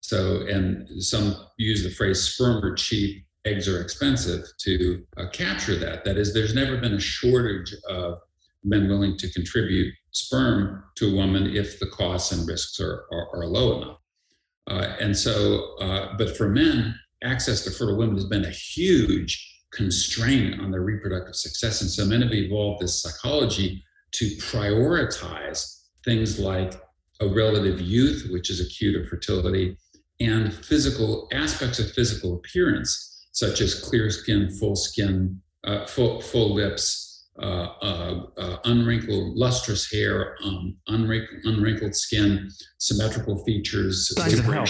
[0.00, 5.76] So, and some use the phrase sperm are cheap, eggs are expensive to uh, capture
[5.76, 6.04] that.
[6.04, 8.18] That is, there's never been a shortage of
[8.64, 13.28] men willing to contribute sperm to a woman if the costs and risks are, are,
[13.34, 13.98] are low enough.
[14.70, 19.48] Uh, and so, uh, but for men, access to fertile women has been a huge
[19.72, 21.80] constraint on their reproductive success.
[21.80, 26.80] And so men have evolved this psychology to prioritize things like
[27.20, 29.76] a relative youth, which is acute of fertility,
[30.20, 36.54] and physical aspects of physical appearance such as clear skin, full skin, uh, full, full
[36.54, 44.44] lips, uh, uh, uh, unwrinkled, lustrous hair, um, unwrinkled, unwrinkled skin, symmetrical features, signs of
[44.44, 44.68] health.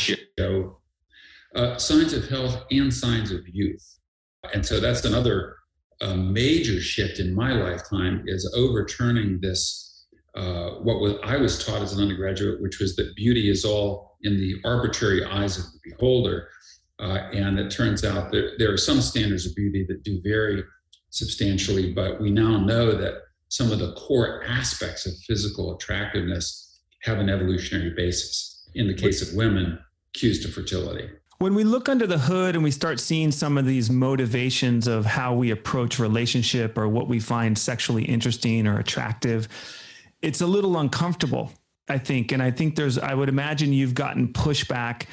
[1.56, 3.98] Uh, signs of health and signs of youth.
[4.54, 5.56] And so that's another
[6.02, 10.06] uh, major shift in my lifetime is overturning this.
[10.34, 14.16] Uh, what was, I was taught as an undergraduate, which was that beauty is all
[14.22, 16.48] in the arbitrary eyes of the beholder.
[16.98, 20.62] and it turns out that there are some standards of beauty that do vary
[21.10, 23.14] substantially, but we now know that
[23.48, 28.68] some of the core aspects of physical attractiveness have an evolutionary basis.
[28.74, 29.78] In the case of women,
[30.14, 31.10] cues to fertility.
[31.42, 35.04] When we look under the hood and we start seeing some of these motivations of
[35.04, 39.48] how we approach relationship or what we find sexually interesting or attractive,
[40.20, 41.50] it's a little uncomfortable,
[41.88, 42.30] I think.
[42.30, 45.06] And I think there's, I would imagine you've gotten pushback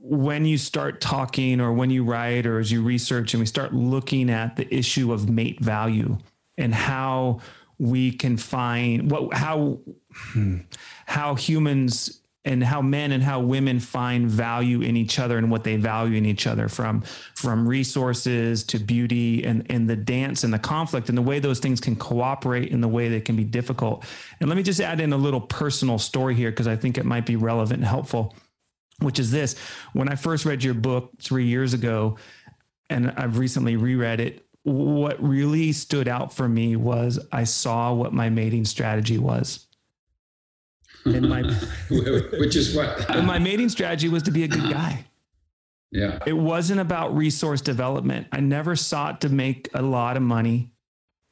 [0.00, 3.72] when you start talking or when you write or as you research and we start
[3.72, 6.18] looking at the issue of mate value
[6.58, 7.38] and how
[7.78, 9.78] we can find what how
[10.32, 10.58] hmm,
[11.06, 15.62] how humans and how men and how women find value in each other and what
[15.62, 17.02] they value in each other from
[17.34, 21.60] from resources to beauty and and the dance and the conflict and the way those
[21.60, 24.04] things can cooperate in the way they can be difficult
[24.40, 27.04] and let me just add in a little personal story here because i think it
[27.04, 28.34] might be relevant and helpful
[29.00, 29.58] which is this
[29.92, 32.16] when I first read your book three years ago,
[32.88, 38.12] and I've recently reread it, what really stood out for me was I saw what
[38.12, 39.66] my mating strategy was.
[41.04, 41.42] And my,
[41.90, 43.08] which is what?
[43.16, 45.04] and my mating strategy was to be a good guy.
[45.92, 46.20] Yeah.
[46.24, 48.28] It wasn't about resource development.
[48.30, 50.72] I never sought to make a lot of money.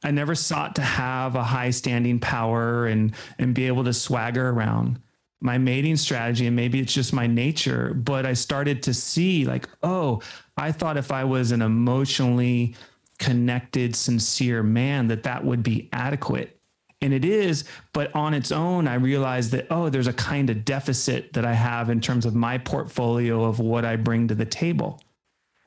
[0.03, 4.49] I never sought to have a high standing power and and be able to swagger
[4.49, 4.99] around
[5.41, 9.69] my mating strategy and maybe it's just my nature but i started to see like
[9.83, 10.21] oh
[10.57, 12.75] i thought if i was an emotionally
[13.19, 16.58] connected sincere man that that would be adequate
[17.01, 20.65] and it is but on its own i realized that oh there's a kind of
[20.65, 24.45] deficit that i have in terms of my portfolio of what i bring to the
[24.45, 25.01] table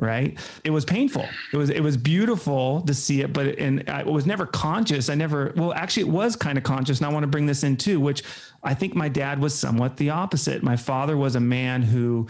[0.02, 0.36] right?
[0.64, 1.24] It was painful.
[1.52, 5.08] It was it was beautiful to see it but and i was never conscious.
[5.08, 7.62] I never well actually it was kind of conscious and i want to bring this
[7.62, 8.24] in too which
[8.64, 10.62] i think my dad was somewhat the opposite.
[10.62, 12.26] My father was a man who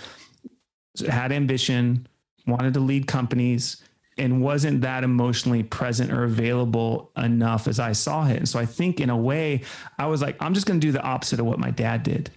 [1.08, 2.06] had ambition
[2.46, 3.82] wanted to lead companies
[4.18, 8.66] and wasn't that emotionally present or available enough as i saw it and so i
[8.66, 9.62] think in a way
[9.98, 12.30] i was like i'm just going to do the opposite of what my dad did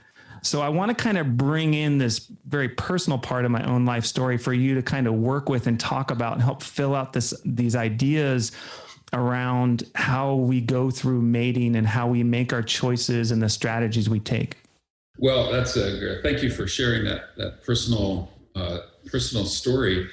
[0.45, 3.85] so I want to kind of bring in this very personal part of my own
[3.85, 6.93] life story for you to kind of work with and talk about and help fill
[6.93, 8.51] out this these ideas
[9.11, 14.07] around how we go through mating and how we make our choices and the strategies
[14.07, 14.57] we take.
[15.17, 20.07] Well, that's a thank you for sharing that that personal uh, personal story.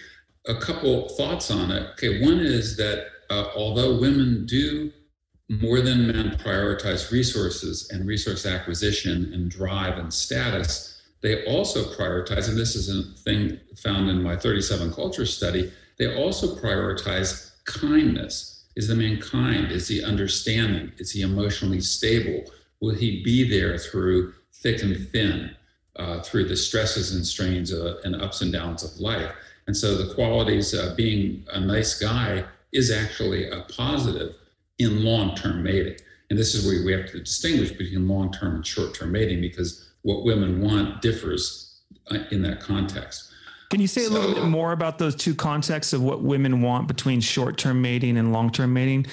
[0.48, 1.90] A couple thoughts on it.
[1.92, 4.92] Okay, one is that uh, although women do
[5.48, 12.48] more than men prioritize resources and resource acquisition and drive and status, they also prioritize,
[12.48, 18.64] and this is a thing found in my 37 culture study, they also prioritize kindness.
[18.74, 19.70] Is the man kind?
[19.70, 20.92] Is he understanding?
[20.98, 22.50] Is he emotionally stable?
[22.81, 25.55] Will he be there through thick and thin,
[25.96, 29.33] uh, through the stresses and strains uh, and ups and downs of life?
[29.72, 34.37] And so the qualities, uh, being a nice guy, is actually a positive
[34.78, 35.96] in long-term mating.
[36.28, 40.24] And this is where we have to distinguish between long-term and short-term mating because what
[40.24, 41.80] women want differs
[42.11, 43.32] uh, in that context.
[43.70, 46.61] Can you say so, a little bit more about those two contexts of what women
[46.61, 49.06] want between short-term mating and long-term mating?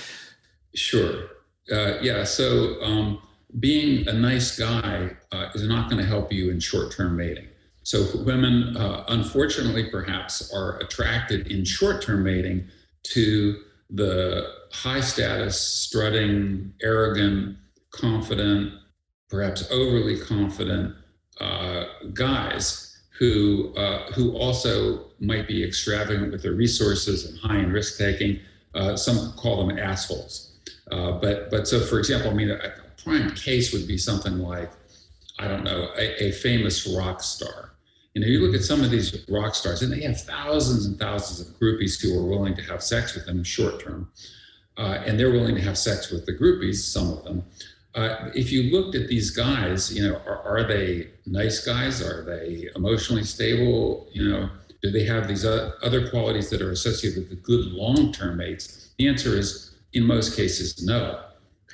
[0.75, 1.27] Sure.
[1.71, 2.25] Uh, yeah.
[2.25, 3.21] So um,
[3.61, 7.47] being a nice guy uh, is not going to help you in short-term mating.
[7.83, 12.67] So women, uh, unfortunately, perhaps are attracted in short-term mating
[13.03, 13.57] to
[13.89, 17.57] the high status, strutting, arrogant,
[17.91, 18.73] confident,
[19.29, 20.95] perhaps overly confident
[21.39, 27.71] uh, guys who uh, who also might be extravagant with their resources and high in
[27.71, 28.39] risk taking.
[28.75, 30.59] Uh, some call them assholes.
[30.91, 34.71] Uh, but but so for example, I mean, a, prime case would be something like
[35.39, 37.71] I don't know a, a famous rock star
[38.19, 40.99] you know, you look at some of these rock stars, and they have thousands and
[40.99, 44.11] thousands of groupies who are willing to have sex with them short term,
[44.77, 47.43] uh, and they're willing to have sex with the groupies, some of them.
[47.95, 52.01] Uh, if you looked at these guys, you know, are, are, they nice guys?
[52.01, 54.07] Are they emotionally stable?
[54.11, 54.49] You know,
[54.83, 58.89] do they have these other qualities that are associated with the good long-term mates?
[58.97, 61.23] The answer is, in most cases, no.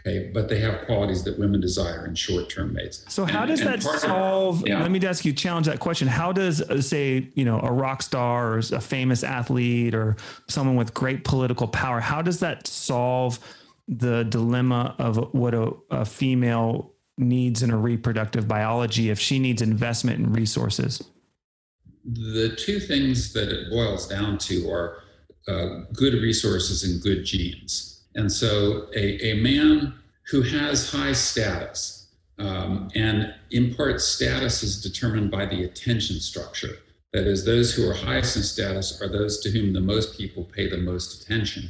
[0.08, 3.04] Okay, but they have qualities that women desire in short-term mates.
[3.08, 4.62] So how does and, that solve?
[4.62, 4.82] Of, yeah.
[4.82, 6.08] Let me ask you, challenge that question.
[6.08, 10.16] How does, uh, say, you know, a rock star or a famous athlete or
[10.48, 13.40] someone with great political power, how does that solve
[13.88, 19.62] the dilemma of what a, a female needs in a reproductive biology if she needs
[19.62, 21.04] investment and resources?
[22.04, 25.02] The two things that it boils down to are
[25.48, 27.95] uh, good resources and good genes.
[28.16, 29.94] And so a, a man
[30.30, 32.08] who has high status,
[32.40, 36.78] um, and in part, status is determined by the attention structure.
[37.14, 40.44] That is, those who are highest in status are those to whom the most people
[40.44, 41.70] pay the most attention.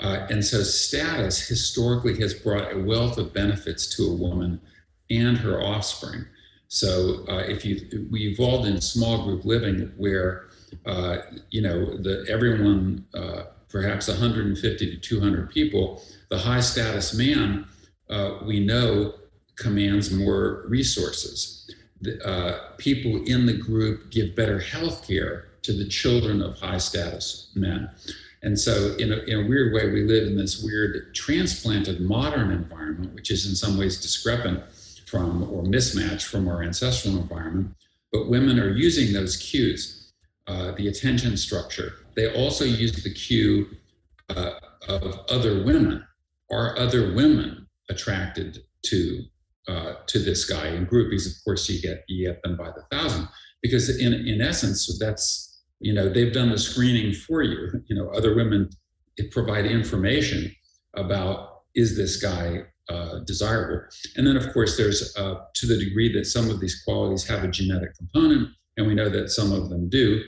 [0.00, 4.60] Uh, and so, status historically has brought a wealth of benefits to a woman
[5.10, 6.24] and her offspring.
[6.68, 10.46] So, uh, if you we evolved in small group living where
[10.86, 11.18] uh,
[11.50, 13.42] you know the everyone uh,
[13.72, 17.66] perhaps 150 to 200 people, the high status man
[18.10, 19.14] uh, we know
[19.56, 21.70] commands more resources.
[22.02, 26.78] The, uh, people in the group give better health care to the children of high
[26.78, 27.90] status men.
[28.42, 32.50] And so, in a, in a weird way, we live in this weird transplanted modern
[32.50, 34.62] environment, which is in some ways discrepant
[35.06, 37.74] from or mismatched from our ancestral environment.
[38.12, 40.12] But women are using those cues,
[40.48, 41.94] uh, the attention structure.
[42.14, 43.68] They also use the cue
[44.28, 44.52] uh,
[44.88, 46.04] of other women.
[46.50, 49.22] Are other women attracted to
[49.68, 51.26] uh, to this guy in groupies?
[51.26, 53.28] Of course, you get you get them by the thousand
[53.62, 57.82] because in in essence, that's you know they've done the screening for you.
[57.88, 58.70] You know, other women
[59.30, 60.54] provide information
[60.96, 63.82] about is this guy uh, desirable.
[64.16, 67.44] And then, of course, there's uh, to the degree that some of these qualities have
[67.44, 70.22] a genetic component, and we know that some of them do.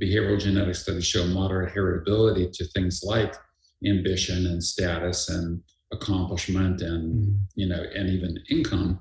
[0.00, 3.34] Behavioral genetic studies show moderate heritability to things like
[3.86, 5.62] ambition and status and
[5.92, 7.36] accomplishment and mm-hmm.
[7.54, 9.00] you know and even income.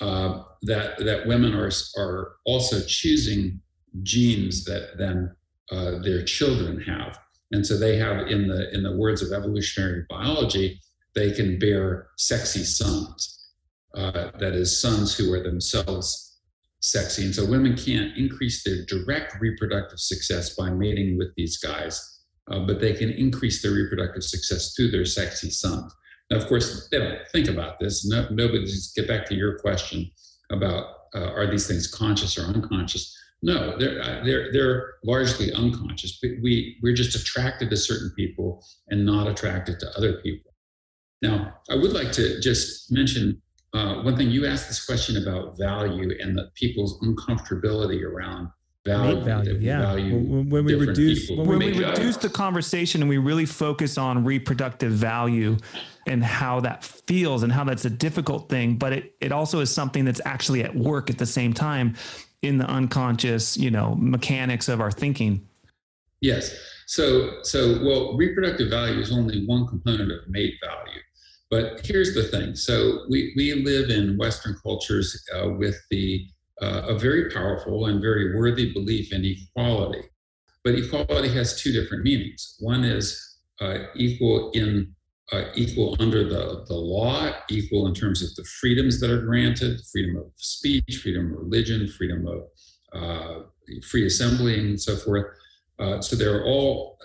[0.00, 3.60] Uh, that that women are are also choosing
[4.02, 5.34] genes that then
[5.72, 7.18] uh, their children have,
[7.52, 10.80] and so they have in the in the words of evolutionary biology
[11.16, 13.32] they can bear sexy sons.
[13.96, 16.25] Uh, that is, sons who are themselves
[16.80, 17.24] sexy.
[17.24, 22.20] And so women can't increase their direct reproductive success by mating with these guys,
[22.50, 25.92] uh, but they can increase their reproductive success through their sexy sons.
[26.30, 28.06] Now, of course, they don't think about this.
[28.06, 30.10] No, nobody's get back to your question
[30.50, 33.16] about uh, are these things conscious or unconscious?
[33.42, 36.18] No, they're uh, they're they're largely unconscious.
[36.20, 40.52] But we we're just attracted to certain people and not attracted to other people.
[41.22, 43.40] Now, I would like to just mention
[43.76, 44.30] uh, one thing.
[44.30, 48.48] You asked this question about value and the people's uncomfortability around
[48.84, 49.20] value.
[49.22, 49.82] value yeah.
[49.82, 53.98] Value when, we reduce when, when we, we reduce the conversation and we really focus
[53.98, 55.56] on reproductive value
[56.06, 59.70] and how that feels and how that's a difficult thing, but it it also is
[59.70, 61.96] something that's actually at work at the same time
[62.42, 65.46] in the unconscious, you know, mechanics of our thinking.
[66.20, 66.56] Yes.
[66.86, 71.00] So, so well, reproductive value is only one component of mate value.
[71.50, 72.56] But here's the thing.
[72.56, 76.26] So we, we live in Western cultures uh, with the
[76.62, 80.02] uh, a very powerful and very worthy belief in equality.
[80.64, 82.56] But equality has two different meanings.
[82.60, 84.94] One is uh, equal in
[85.32, 89.80] uh, equal under the, the law, equal in terms of the freedoms that are granted,
[89.90, 92.42] freedom of speech, freedom of religion, freedom of
[92.92, 93.40] uh,
[93.90, 95.26] free assembly, and so forth.
[95.80, 96.96] Uh, so they're all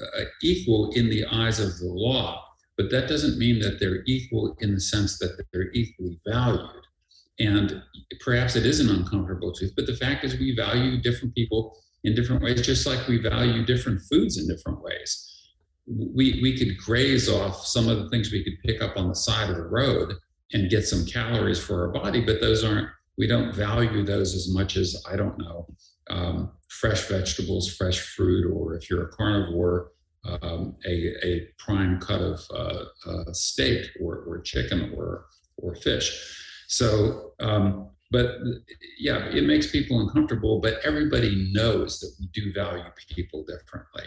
[0.44, 2.46] equal in the eyes of the law,
[2.78, 6.70] but that doesn't mean that they're equal in the sense that they're equally valued.
[7.40, 7.82] And
[8.20, 12.16] perhaps it is an uncomfortable truth, but the fact is we value different people in
[12.16, 15.28] different ways, just like we value different foods in different ways.
[15.88, 19.16] We, we could graze off some of the things we could pick up on the
[19.16, 20.14] side of the road
[20.54, 24.54] and get some calories for our body, but those aren't, we don't value those as
[24.54, 25.68] much as, I don't know,
[26.10, 29.92] um, fresh vegetables, fresh fruit, or if you're a carnivore,
[30.24, 35.26] um, a, a prime cut of uh, uh, steak or, or chicken or,
[35.58, 36.38] or fish.
[36.68, 38.36] So, um, but
[39.00, 44.04] yeah, it makes people uncomfortable, but everybody knows that we do value people differently.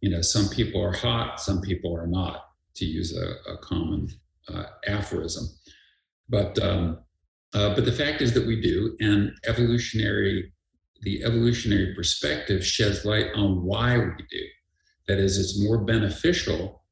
[0.00, 2.44] You know, some people are hot, some people are not,
[2.76, 4.08] to use a, a common
[4.52, 5.46] uh, aphorism.
[6.28, 6.98] But um,
[7.54, 10.52] uh, but the fact is that we do, and evolutionary
[11.02, 14.44] the evolutionary perspective sheds light on why we do.
[15.08, 16.82] That is, it's more beneficial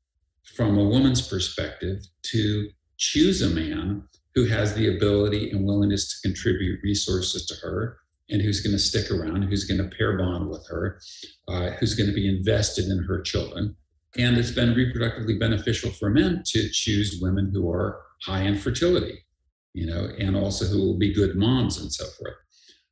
[0.57, 4.05] from a woman's perspective to choose a man
[4.35, 7.99] who has the ability and willingness to contribute resources to her
[8.31, 11.01] and who's going to stick around, who's going to pair bond with her,
[11.49, 13.77] uh, who's going to be invested in her children.
[14.17, 19.25] And it's been reproductively beneficial for men to choose women who are high in fertility,
[19.73, 22.35] you know, and also who will be good moms and so forth.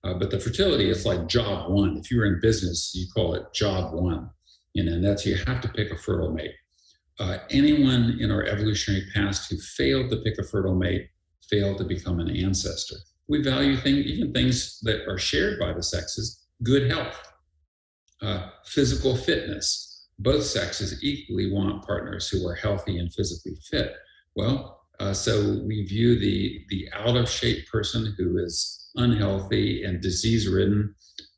[0.04, 1.96] Uh, but the fertility is like job one.
[1.96, 4.30] If you're in business, you call it job one,
[4.74, 6.54] you know, and that's you have to pick a fertile mate.
[7.18, 11.08] Uh, anyone in our evolutionary past who failed to pick a fertile mate
[11.50, 12.96] failed to become an ancestor.
[13.28, 17.14] We value things, even things that are shared by the sexes, good health,
[18.22, 20.08] uh, physical fitness.
[20.18, 23.94] Both sexes equally want partners who are healthy and physically fit.
[24.36, 30.00] Well, uh, so we view the the out of shape person who is unhealthy and
[30.00, 30.94] disease ridden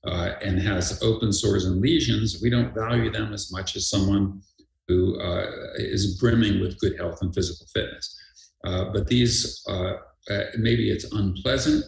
[0.06, 2.40] uh, and has open sores and lesions.
[2.42, 4.42] We don't value them as much as someone
[4.88, 5.46] who uh,
[5.76, 8.20] is brimming with good health and physical fitness.
[8.66, 9.94] Uh, but these uh,
[10.30, 11.84] uh, maybe it's unpleasant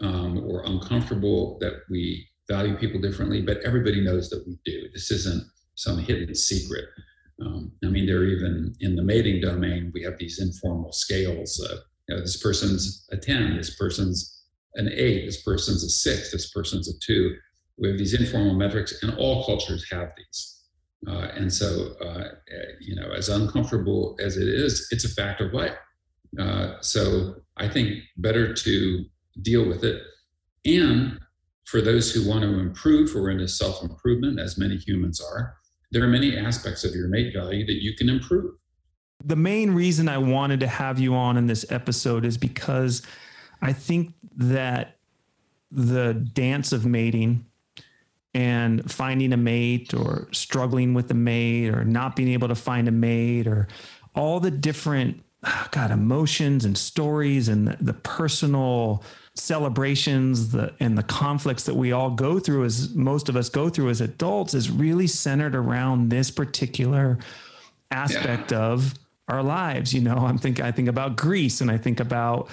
[0.00, 4.88] um, or uncomfortable that we value people differently, but everybody knows that we do.
[4.92, 5.44] This isn't
[5.74, 6.86] some hidden secret.
[7.40, 11.64] Um, I mean, they're even in the mating domain, we have these informal scales.
[11.64, 11.76] Uh,
[12.08, 14.42] you know, this person's a 10, this person's
[14.74, 17.36] an eight, this person's a six, this person's a two.
[17.80, 20.58] We have these informal metrics, and all cultures have these.
[21.06, 22.24] Uh, and so, uh,
[22.80, 25.76] you know, as uncomfortable as it is, it's a fact of life.
[26.38, 29.04] Uh, so I think better to
[29.40, 30.02] deal with it.
[30.64, 31.18] And
[31.66, 35.54] for those who want to improve or into self improvement, as many humans are,
[35.90, 38.54] there are many aspects of your mate value that you can improve.
[39.24, 43.02] The main reason I wanted to have you on in this episode is because
[43.62, 44.98] I think that
[45.70, 47.44] the dance of mating
[48.34, 52.88] and finding a mate or struggling with a mate or not being able to find
[52.88, 53.68] a mate or
[54.14, 55.22] all the different
[55.70, 59.02] God, emotions and stories and the, the personal
[59.34, 63.68] celebrations the, and the conflicts that we all go through as most of us go
[63.68, 67.18] through as adults is really centered around this particular
[67.90, 68.58] aspect yeah.
[68.58, 68.94] of
[69.28, 69.94] our lives.
[69.94, 72.48] You know, I'm think I think about Grease and I think about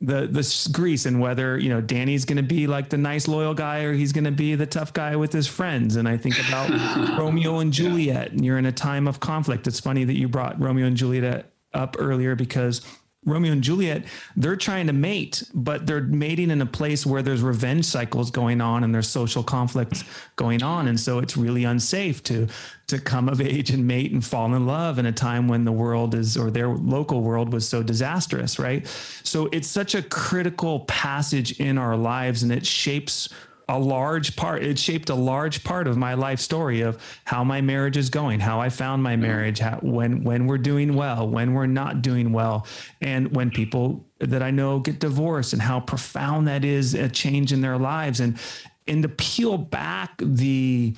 [0.00, 3.54] the the Grease and whether you know Danny's going to be like the nice loyal
[3.54, 5.96] guy or he's going to be the tough guy with his friends.
[5.96, 6.70] And I think about
[7.18, 9.66] Romeo and Juliet, and you're in a time of conflict.
[9.66, 12.80] It's funny that you brought Romeo and Juliet up earlier because
[13.28, 14.04] Romeo and Juliet,
[14.36, 18.60] they're trying to mate, but they're mating in a place where there's revenge cycles going
[18.60, 20.04] on and there's social conflicts
[20.36, 20.88] going on.
[20.88, 22.48] And so it's really unsafe to
[22.88, 25.72] to come of age and mate and fall in love in a time when the
[25.72, 28.86] world is or their local world was so disastrous, right?
[29.22, 33.28] So it's such a critical passage in our lives and it shapes
[33.68, 37.60] a large part it shaped a large part of my life story of how my
[37.60, 39.22] marriage is going how i found my mm-hmm.
[39.22, 42.66] marriage how, when when we're doing well when we're not doing well
[43.02, 47.52] and when people that i know get divorced and how profound that is a change
[47.52, 48.20] in their lives.
[48.20, 48.38] And
[48.86, 50.96] and to peel back the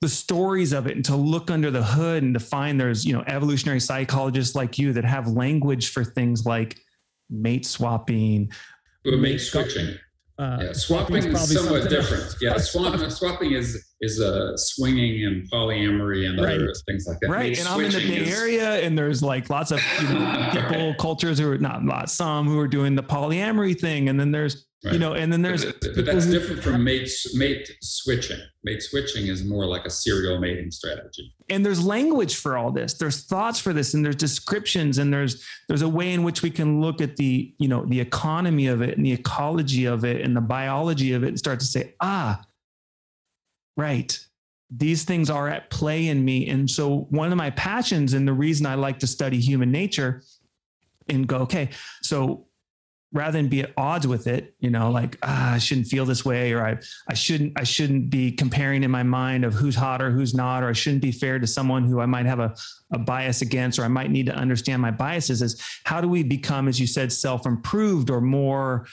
[0.00, 3.12] the stories of it and to look under the hood and to find there's you
[3.12, 6.78] know evolutionary psychologists like you that have language for things like
[7.30, 8.50] mate swapping
[9.04, 9.96] mate switching
[10.38, 12.36] uh, yeah, swapping is somewhat different.
[12.40, 16.56] Yeah, swap, swapping is is a uh, swinging and polyamory and right.
[16.56, 17.30] other things like that.
[17.30, 20.50] Right, and I'm in the Bay is, Area, and there's like lots of you know,
[20.52, 24.32] people, cultures who are not lots, some who are doing the polyamory thing, and then
[24.32, 24.94] there's Right.
[24.94, 28.40] You know, and then there's but, but that's different from mate mate switching.
[28.64, 31.32] Mate switching is more like a serial mating strategy.
[31.48, 32.94] And there's language for all this.
[32.94, 36.50] There's thoughts for this, and there's descriptions, and there's there's a way in which we
[36.50, 40.20] can look at the you know the economy of it and the ecology of it
[40.20, 42.42] and the biology of it and start to say, ah,
[43.76, 44.18] right,
[44.70, 46.48] these things are at play in me.
[46.48, 50.22] And so one of my passions and the reason I like to study human nature
[51.08, 51.70] and go, okay,
[52.02, 52.46] so
[53.12, 56.24] rather than be at odds with it, you know, like ah, I shouldn't feel this
[56.24, 60.00] way, or I I shouldn't I shouldn't be comparing in my mind of who's hot
[60.00, 62.54] or who's not, or I shouldn't be fair to someone who I might have a,
[62.92, 65.42] a bias against, or I might need to understand my biases.
[65.42, 68.86] Is how do we become, as you said, self improved or more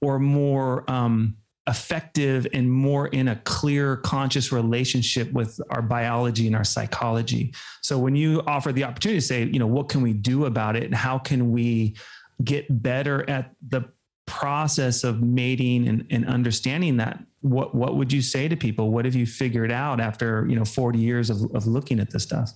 [0.00, 1.36] or more um,
[1.68, 7.52] effective and more in a clear, conscious relationship with our biology and our psychology.
[7.82, 10.76] So when you offer the opportunity to say, you know, what can we do about
[10.76, 11.96] it, and how can we
[12.44, 13.88] get better at the
[14.26, 18.90] process of mating and, and understanding that what what would you say to people?
[18.90, 22.24] What have you figured out after you know 40 years of, of looking at this
[22.24, 22.50] stuff?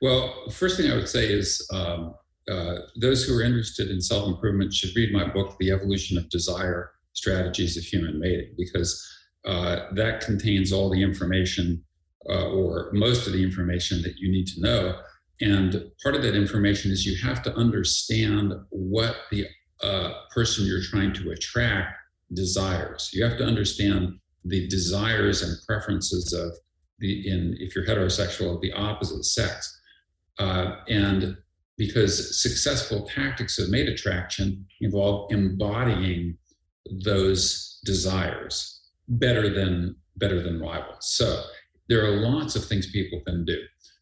[0.00, 2.14] Well first thing i would say is um,
[2.50, 6.91] uh, those who are interested in self-improvement should read my book the evolution of desire
[7.12, 9.08] strategies of human mating because
[9.44, 11.82] uh, that contains all the information
[12.30, 14.96] uh, or most of the information that you need to know
[15.42, 19.46] and part of that information is you have to understand what the
[19.82, 21.96] uh, person you're trying to attract
[22.32, 23.10] desires.
[23.12, 26.52] You have to understand the desires and preferences of
[27.00, 29.80] the in if you're heterosexual of the opposite sex,
[30.38, 31.36] uh, and
[31.76, 36.38] because successful tactics of mate attraction involve embodying
[36.90, 40.98] those desires better than better than rivals.
[41.00, 41.42] So
[41.88, 43.58] there are lots of things people can do.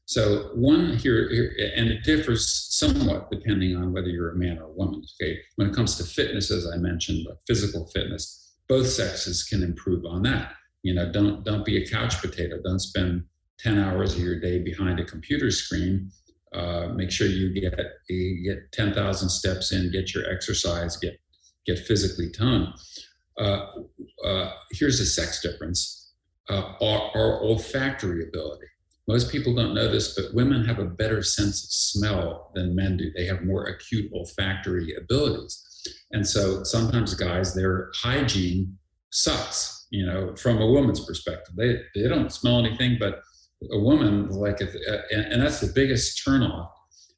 [0.06, 4.64] So one here, here, and it differs somewhat depending on whether you're a man or
[4.64, 5.04] a woman.
[5.22, 10.04] Okay, when it comes to fitness, as I mentioned, physical fitness, both sexes can improve
[10.04, 10.52] on that.
[10.82, 12.60] You know, don't don't be a couch potato.
[12.62, 13.24] Don't spend
[13.58, 16.10] ten hours of your day behind a computer screen.
[16.52, 17.78] Uh, make sure you get
[18.08, 21.20] you get ten thousand steps in, get your exercise, get
[21.66, 22.68] get physically toned.
[23.38, 23.66] Uh,
[24.24, 26.12] uh, here's a sex difference:
[26.48, 28.66] uh, our, our olfactory ability
[29.10, 32.96] most people don't know this, but women have a better sense of smell than men
[32.96, 33.10] do.
[33.16, 35.60] They have more acute olfactory abilities.
[36.12, 38.78] And so sometimes guys, their hygiene
[39.10, 41.56] sucks, you know, from a woman's perspective.
[41.56, 43.20] They, they don't smell anything, but
[43.72, 46.70] a woman, like, if, uh, and, and, that's the biggest turnoff.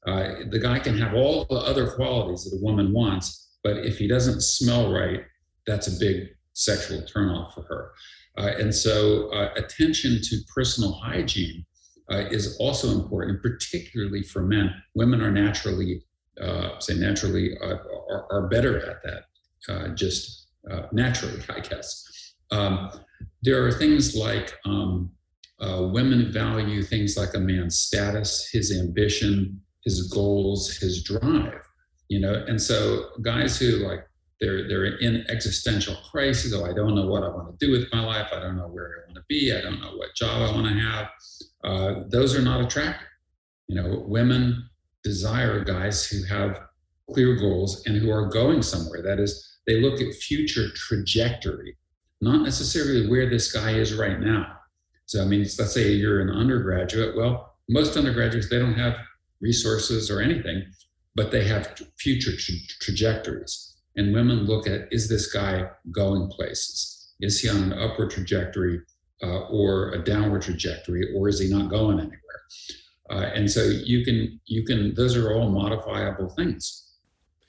[0.07, 3.97] Uh, the guy can have all the other qualities that a woman wants, but if
[3.97, 5.23] he doesn't smell right,
[5.65, 7.91] that's a big sexual turnoff for her.
[8.37, 11.65] Uh, and so, uh, attention to personal hygiene
[12.11, 14.73] uh, is also important, particularly for men.
[14.95, 16.03] Women are naturally,
[16.41, 17.77] uh, say naturally, uh,
[18.09, 19.23] are, are, better at that,
[19.73, 20.47] uh, just
[20.91, 22.33] naturally, I guess.
[22.51, 22.91] Um,
[23.43, 25.11] there are things like um,
[25.59, 31.61] women value things like a man's status, his ambition, his goals, his drive.
[32.09, 34.05] You know, and so guys who like
[34.39, 36.53] they're they're in existential crisis.
[36.53, 38.27] Oh, I don't know what I want to do with my life.
[38.33, 39.53] I don't know where I want to be.
[39.55, 41.07] I don't know what job I want to have
[41.63, 43.07] uh, those are not attractive.
[43.67, 44.69] You know, women
[45.03, 46.59] desire guys who have
[47.11, 49.01] clear goals and who are going somewhere.
[49.01, 51.77] That is, they look at future trajectory,
[52.21, 54.57] not necessarily where this guy is right now.
[55.05, 57.15] So, I mean, let's say you're an undergraduate.
[57.15, 58.97] Well, most undergraduates, they don't have
[59.41, 60.65] resources or anything,
[61.15, 63.75] but they have future tra- trajectories.
[63.95, 67.13] And women look at is this guy going places?
[67.19, 68.81] Is he on an upward trajectory
[69.21, 72.19] uh, or a downward trajectory, or is he not going anywhere?
[73.09, 76.79] Uh, and so you can you can those are all modifiable things.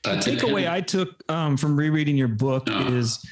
[0.02, 3.24] The takeaway I took um, from rereading your book uh, is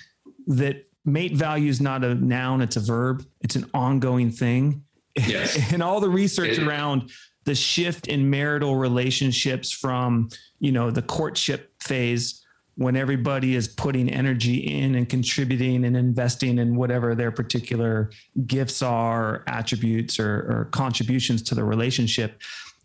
[0.46, 3.26] that mate value is not a noun; it's a verb.
[3.42, 4.84] It's an ongoing thing.
[5.14, 5.58] Yes.
[5.72, 7.10] and all the research it, around
[7.44, 10.28] the shift in marital relationships from
[10.60, 12.42] you know the courtship phase
[12.76, 18.10] when everybody is putting energy in and contributing and investing in whatever their particular
[18.46, 22.40] gifts are, attributes, or, or, contributions to the relationship,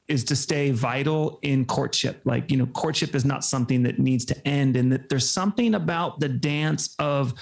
[0.09, 2.19] is to stay vital in courtship.
[2.25, 5.75] Like, you know, courtship is not something that needs to end, and that there's something
[5.75, 7.33] about the dance of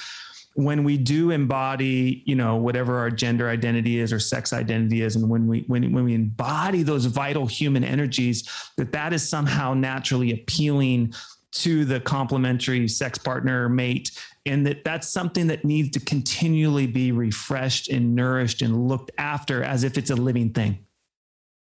[0.56, 5.16] when we do embody you know whatever our gender identity is or sex identity is
[5.16, 9.74] and when we when, when we embody those vital human energies that that is somehow
[9.74, 11.14] naturally appealing
[11.52, 17.12] to the complementary sex partner mate and that that's something that needs to continually be
[17.12, 20.80] refreshed and nourished and looked after as if it's a living thing.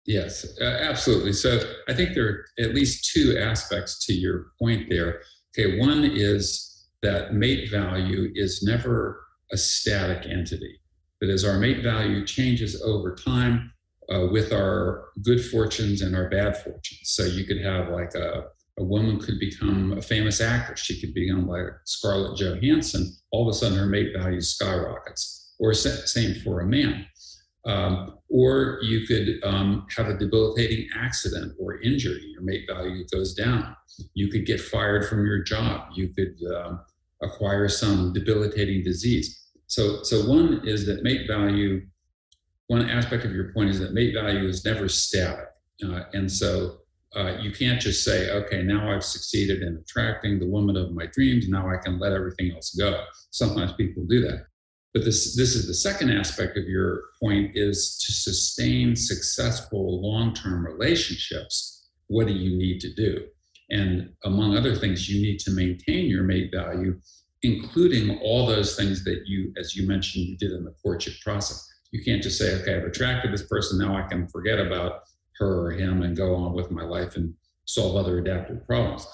[0.06, 1.34] Yes uh, absolutely.
[1.34, 5.22] So i think there are at least two aspects to your point there.
[5.56, 6.68] Okay one is
[7.02, 9.22] that mate value is never
[9.52, 10.80] a static entity
[11.22, 13.72] that as our mate value changes over time
[14.14, 18.43] uh, with our good fortunes and our bad fortunes so you could have like a
[18.80, 20.80] a woman could become a famous actress.
[20.80, 23.14] She could become like Scarlett Johansson.
[23.32, 25.54] All of a sudden, her mate value skyrockets.
[25.60, 27.06] Or same for a man.
[27.66, 32.22] Um, or you could um, have a debilitating accident or injury.
[32.32, 33.76] Your mate value goes down.
[34.14, 35.89] You could get fired from your job.
[35.93, 36.80] You could um,
[37.22, 39.47] acquire some debilitating disease.
[39.67, 41.86] So, so one is that mate value.
[42.67, 45.47] One aspect of your point is that mate value is never static,
[45.84, 46.80] uh, and so
[47.15, 51.07] uh, you can't just say, okay, now I've succeeded in attracting the woman of my
[51.07, 51.49] dreams.
[51.49, 53.03] Now I can let everything else go.
[53.32, 54.45] Sometimes people do that.
[54.93, 60.65] But this, this is the second aspect of your point is to sustain successful long-term
[60.65, 61.89] relationships.
[62.07, 63.26] What do you need to do?
[63.72, 66.99] And among other things, you need to maintain your mate value,
[67.43, 71.67] including all those things that you, as you mentioned, you did in the courtship process.
[71.91, 75.03] You can't just say, okay, I've attracted this person, now I can forget about
[75.38, 77.34] her or him and go on with my life and
[77.65, 79.07] solve other adaptive problems.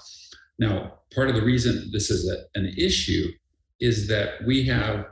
[0.57, 3.31] Now, part of the reason this is a, an issue
[3.79, 5.05] is that we have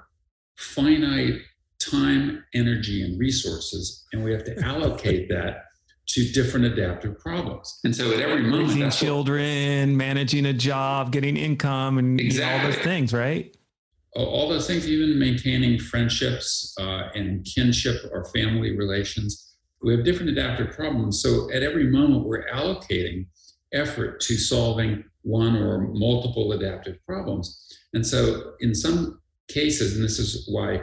[0.55, 1.41] finite
[1.79, 5.65] time, energy, and resources, and we have to allocate that
[6.07, 7.79] to different adaptive problems.
[7.83, 12.59] And so at every moment, raising children, what, managing a job, getting income, and exactly.
[12.59, 13.55] all those things, right?
[14.15, 20.31] All those things, even maintaining friendships uh, and kinship or family relations we have different
[20.31, 21.21] adaptive problems.
[21.21, 23.27] So at every moment, we're allocating
[23.73, 27.67] effort to solving one or multiple adaptive problems.
[27.93, 30.81] And so, in some cases, and this is why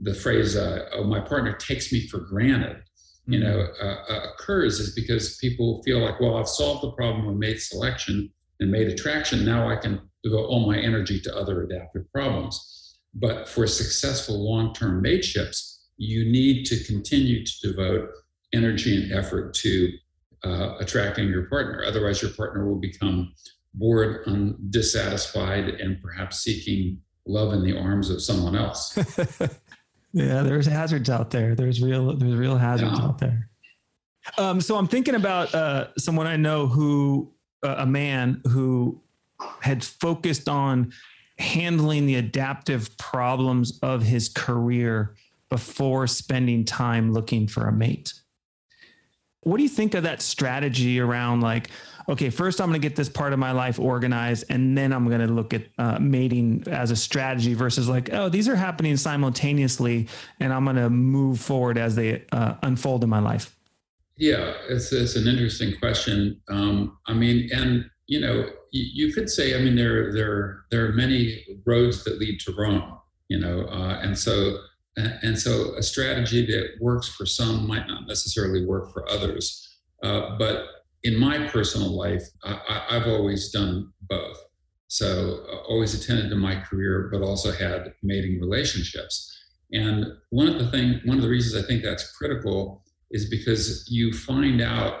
[0.00, 2.82] the phrase uh, "oh, my partner takes me for granted,"
[3.26, 3.86] you know, mm-hmm.
[3.86, 7.60] uh, uh, occurs is because people feel like, well, I've solved the problem of mate
[7.60, 9.44] selection and mate attraction.
[9.44, 12.98] Now I can devote all my energy to other adaptive problems.
[13.14, 18.10] But for successful long-term mateships, you need to continue to devote
[18.52, 19.92] energy and effort to
[20.44, 21.82] uh, attracting your partner.
[21.84, 23.32] Otherwise, your partner will become
[23.74, 28.96] bored, un- dissatisfied, and perhaps seeking love in the arms of someone else.
[30.16, 31.54] yeah, there's hazards out there.
[31.54, 33.04] There's real there's real hazards yeah.
[33.04, 33.50] out there.
[34.38, 39.02] Um, so I'm thinking about uh, someone I know who uh, a man who
[39.60, 40.94] had focused on
[41.38, 45.14] handling the adaptive problems of his career
[45.50, 48.14] before spending time looking for a mate.
[49.42, 51.68] What do you think of that strategy around like,
[52.08, 55.08] okay, first I'm going to get this part of my life organized, and then I'm
[55.08, 58.96] going to look at uh, mating as a strategy versus like, oh, these are happening
[58.96, 60.08] simultaneously,
[60.40, 63.56] and I'm going to move forward as they uh, unfold in my life?
[64.16, 66.40] Yeah, it's, it's an interesting question.
[66.48, 70.86] Um, I mean, and you know, you, you, could say, I mean, there there there
[70.86, 72.98] are many roads that lead to Rome.
[73.28, 74.58] You know, uh, and so
[74.96, 79.76] and so a strategy that works for some might not necessarily work for others.
[80.02, 80.66] Uh, but
[81.06, 84.38] in my personal life, I, have always done both.
[84.88, 89.32] So uh, always attended to my career, but also had mating relationships.
[89.72, 92.82] And one of the thing, one of the reasons I think that's critical
[93.12, 94.98] is because you find out,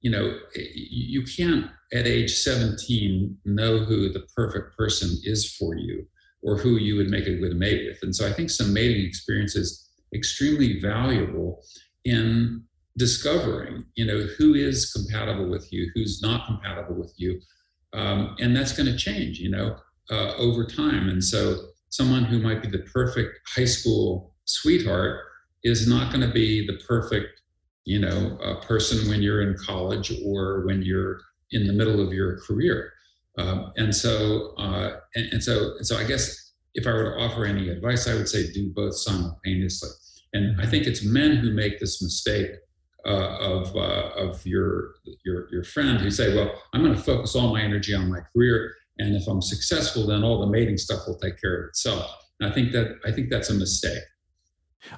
[0.00, 6.04] you know, you can't at age 17 know who the perfect person is for you
[6.42, 7.98] or who you would make a good mate with.
[8.02, 11.62] And so I think some mating experience is extremely valuable
[12.04, 12.64] in
[12.98, 17.40] discovering, you know, who is compatible with you, who's not compatible with you.
[17.94, 19.76] Um, and that's going to change, you know,
[20.10, 21.08] uh, over time.
[21.08, 21.56] And so
[21.88, 25.20] someone who might be the perfect high school sweetheart
[25.64, 27.40] is not going to be the perfect,
[27.84, 31.20] you know, uh, person when you're in college or when you're
[31.52, 32.92] in the middle of your career.
[33.38, 37.20] Um, and so, uh, and, and, so, and so, I guess if I were to
[37.20, 39.90] offer any advice, I would say do both simultaneously.
[40.32, 42.50] And I think it's men who make this mistake
[43.06, 44.94] uh, of uh, of your
[45.24, 48.20] your your friend who say, "Well, I'm going to focus all my energy on my
[48.34, 52.10] career, and if I'm successful, then all the mating stuff will take care of itself."
[52.40, 54.02] And I think that I think that's a mistake.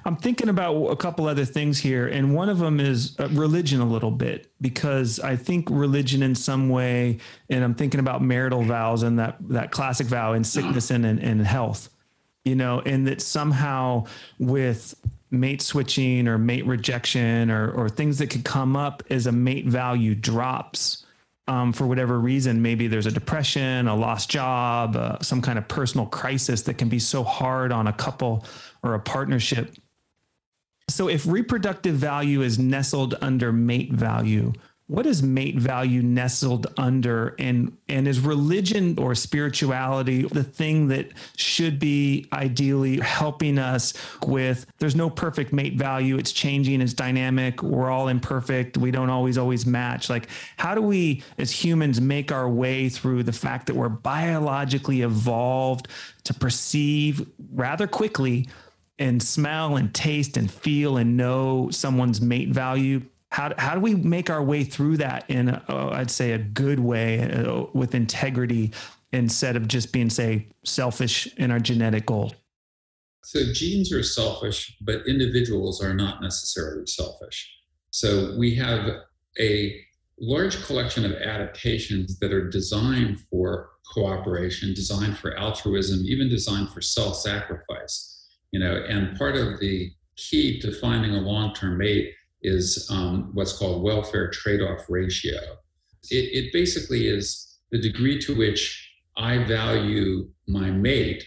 [0.05, 3.81] I'm thinking about a couple other things here, and one of them is uh, religion
[3.81, 7.17] a little bit because I think religion in some way,
[7.49, 11.45] and I'm thinking about marital vows and that that classic vow in sickness and and
[11.45, 11.89] health,
[12.45, 14.05] you know, and that somehow
[14.39, 14.95] with
[15.29, 19.65] mate switching or mate rejection or or things that could come up as a mate
[19.65, 21.05] value drops.
[21.47, 25.67] Um, for whatever reason, maybe there's a depression, a lost job, uh, some kind of
[25.67, 28.45] personal crisis that can be so hard on a couple
[28.83, 29.73] or a partnership.
[30.87, 34.53] So, if reproductive value is nestled under mate value,
[34.91, 37.33] what is mate value nestled under?
[37.39, 44.65] And and is religion or spirituality the thing that should be ideally helping us with?
[44.79, 46.17] There's no perfect mate value.
[46.17, 47.63] It's changing it's dynamic.
[47.63, 48.77] We're all imperfect.
[48.77, 50.09] We don't always always match.
[50.09, 50.27] Like
[50.57, 55.87] how do we as humans make our way through the fact that we're biologically evolved
[56.25, 58.49] to perceive rather quickly
[58.99, 63.01] and smell and taste and feel and know someone's mate value
[63.31, 66.79] how, how do we make our way through that in uh, i'd say a good
[66.79, 68.71] way uh, with integrity
[69.13, 72.33] instead of just being say selfish in our genetic goal?
[73.23, 77.51] So genes are selfish but individuals are not necessarily selfish.
[77.91, 78.89] So we have
[79.39, 79.81] a
[80.19, 86.79] large collection of adaptations that are designed for cooperation designed for altruism even designed for
[86.79, 92.13] self-sacrifice you know and part of the key to finding a long-term mate
[92.43, 95.39] is um, what's called welfare trade-off ratio.
[96.09, 101.23] It, it basically is the degree to which i value my mate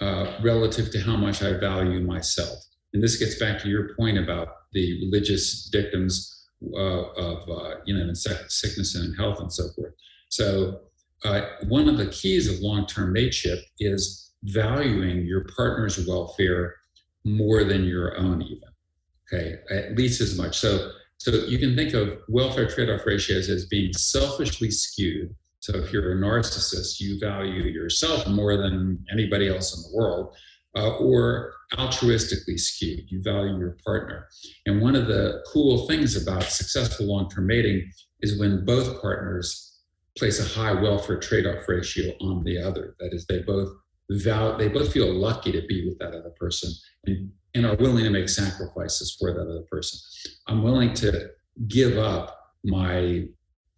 [0.00, 2.58] uh, relative to how much i value myself.
[2.92, 7.96] And this gets back to your point about the religious dictums uh, of uh, you
[7.96, 9.94] know sickness and health and so forth.
[10.28, 10.80] So
[11.24, 16.76] uh, one of the keys of long-term mateship is valuing your partner's welfare
[17.24, 18.69] more than your own even
[19.32, 20.58] okay at least as much.
[20.58, 25.34] So so you can think of welfare trade-off ratios as being selfishly skewed.
[25.60, 30.34] So if you're a narcissist you value yourself more than anybody else in the world
[30.76, 34.26] uh, or altruistically skewed you value your partner.
[34.66, 39.66] And one of the cool things about successful long-term mating is when both partners
[40.18, 42.94] place a high welfare trade-off ratio on the other.
[42.98, 43.70] That is, they both
[44.10, 46.70] val- they both feel lucky to be with that other person
[47.06, 49.98] and, and are willing to make sacrifices for that other person.
[50.46, 51.30] I'm willing to
[51.68, 53.26] give up my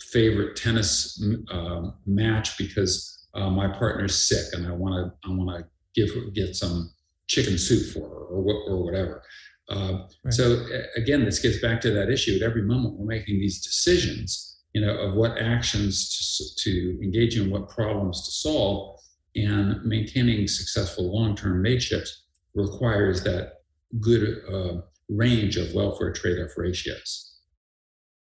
[0.01, 5.59] favorite tennis uh, match because uh, my partner's sick and I want to I want
[5.59, 6.93] to give get some
[7.29, 9.23] chicken soup for her or or whatever.
[9.69, 10.35] Uh, right.
[10.35, 10.67] So
[10.97, 12.37] again, this gets back to that issue.
[12.37, 17.39] At every moment, we're making these decisions, you know, of what actions to, to engage
[17.39, 19.01] in, what problems to solve,
[19.35, 23.62] and maintaining successful long-term mateships requires that
[24.01, 27.39] good uh, range of welfare trade-off ratios.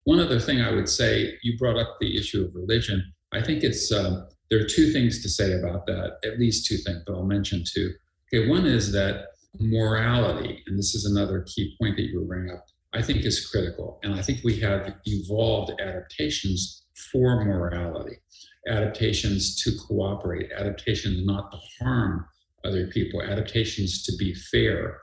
[0.05, 3.13] One other thing I would say, you brought up the issue of religion.
[3.33, 6.77] I think it's um, there are two things to say about that, at least two
[6.77, 7.93] things, but I'll mention two.
[8.33, 9.27] Okay, one is that
[9.59, 13.49] morality, and this is another key point that you were bringing up, I think is
[13.49, 13.99] critical.
[14.03, 18.17] And I think we have evolved adaptations for morality,
[18.69, 22.27] adaptations to cooperate, adaptations not to harm
[22.65, 25.01] other people, adaptations to be fair.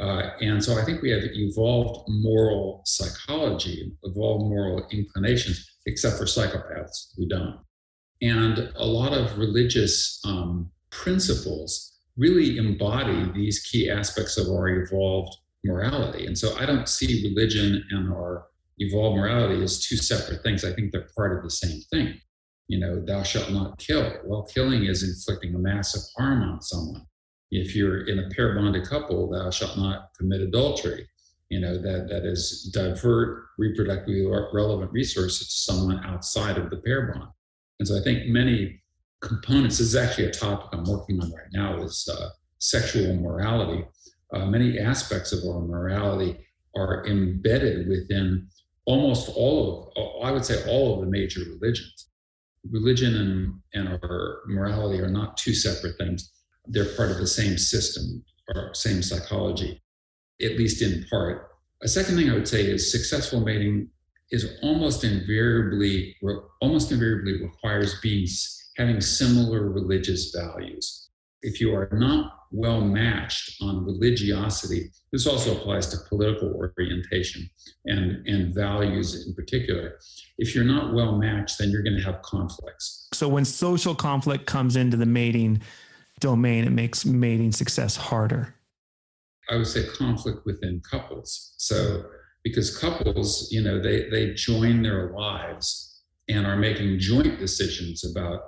[0.00, 6.24] Uh, and so I think we have evolved moral psychology, evolved moral inclinations, except for
[6.24, 7.58] psychopaths who don't.
[8.22, 15.36] And a lot of religious um, principles really embody these key aspects of our evolved
[15.64, 16.26] morality.
[16.26, 18.46] And so I don't see religion and our
[18.78, 20.64] evolved morality as two separate things.
[20.64, 22.20] I think they're part of the same thing.
[22.68, 24.12] You know, thou shalt not kill.
[24.24, 27.06] Well, killing is inflicting a massive harm on someone.
[27.50, 31.08] If you're in a pair bonded couple, thou shalt not commit adultery.
[31.48, 37.12] You know, that, that is divert reproductively relevant resources to someone outside of the pair
[37.12, 37.30] bond.
[37.78, 38.82] And so I think many
[39.20, 39.78] components.
[39.78, 42.28] This is actually a topic I'm working on right now is uh,
[42.58, 43.86] sexual morality.
[44.32, 46.36] Uh, many aspects of our morality
[46.76, 48.48] are embedded within
[48.84, 52.08] almost all of, I would say, all of the major religions.
[52.70, 56.32] Religion and, and our morality are not two separate things.
[56.68, 59.82] They're part of the same system or same psychology,
[60.42, 61.48] at least in part.
[61.82, 63.88] A second thing I would say is successful mating
[64.30, 66.16] is almost invariably,
[66.60, 68.26] almost invariably requires being
[68.76, 71.10] having similar religious values.
[71.42, 77.48] If you are not well matched on religiosity, this also applies to political orientation
[77.86, 79.98] and, and values in particular.
[80.38, 83.08] If you're not well matched, then you're going to have conflicts.
[83.12, 85.62] So when social conflict comes into the mating
[86.20, 88.54] domain, it makes mating success harder.
[89.50, 91.54] I would say conflict within couples.
[91.56, 92.04] So
[92.44, 98.40] because couples, you know, they they join their lives and are making joint decisions about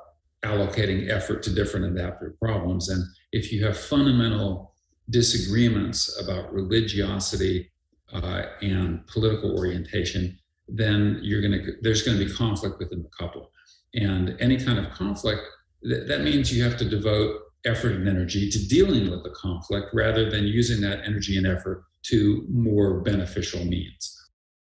[0.45, 2.89] allocating effort to different adaptive problems.
[2.89, 4.75] And if you have fundamental
[5.09, 7.71] disagreements about religiosity
[8.13, 13.11] uh, and political orientation, then you're going to there's going to be conflict within the
[13.19, 13.51] couple.
[13.95, 15.43] And any kind of conflict
[15.83, 19.89] th- that means you have to devote effort and energy to dealing with the conflict
[19.93, 24.17] rather than using that energy and effort to more beneficial means.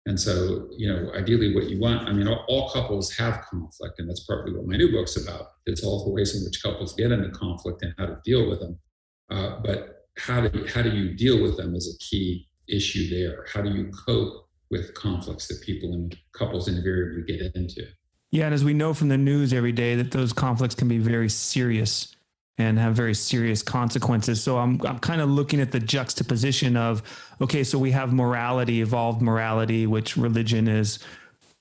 [0.06, 4.10] And so, you know, ideally what you want, I mean, all, couples have conflict, and
[4.10, 5.48] that's partly what my new book's about.
[5.66, 8.62] It's all the ways in which couples get into conflict and how to deal with
[8.62, 8.80] them.
[9.30, 13.46] Uh, but how do, how do you deal with them is a key issue there.
[13.52, 17.88] How do you cope with conflicts that people and couples invariably get into?
[18.32, 20.98] Yeah, and as we know from the news every day, that those conflicts can be
[20.98, 22.16] very serious
[22.58, 24.42] and have very serious consequences.
[24.42, 27.04] So I'm I'm kind of looking at the juxtaposition of
[27.42, 31.00] okay, so we have morality, evolved morality, which religion is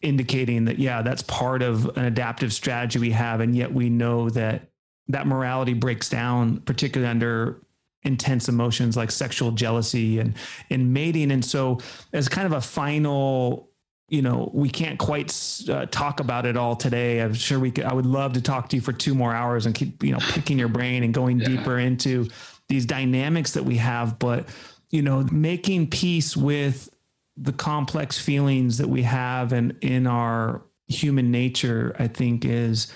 [0.03, 4.30] indicating that yeah, that's part of an adaptive strategy we have, and yet we know
[4.30, 4.68] that
[5.09, 7.61] that morality breaks down, particularly under
[8.03, 10.34] intense emotions like sexual jealousy and
[10.70, 11.30] and mating.
[11.30, 11.80] And so,
[12.12, 13.70] as kind of a final
[14.09, 15.34] you know we can't quite
[15.68, 18.68] uh, talk about it all today i'm sure we could i would love to talk
[18.68, 21.38] to you for two more hours and keep you know picking your brain and going
[21.38, 21.48] yeah.
[21.48, 22.28] deeper into
[22.68, 24.46] these dynamics that we have but
[24.90, 26.88] you know making peace with
[27.36, 32.92] the complex feelings that we have and in our human nature i think is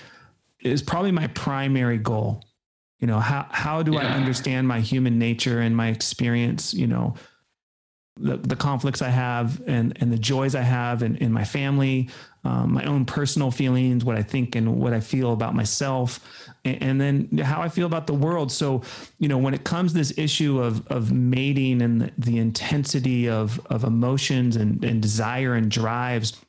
[0.61, 2.41] is probably my primary goal
[2.99, 3.99] you know how how do yeah.
[3.99, 7.15] i understand my human nature and my experience you know
[8.21, 12.09] the, the conflicts I have and, and the joys I have in, in my family,
[12.43, 16.19] um, my own personal feelings, what I think and what I feel about myself,
[16.63, 18.51] and, and, then how I feel about the world.
[18.51, 18.83] So,
[19.19, 23.29] you know, when it comes to this issue of, of mating and the, the intensity
[23.29, 26.39] of, of emotions and, and desire and drives,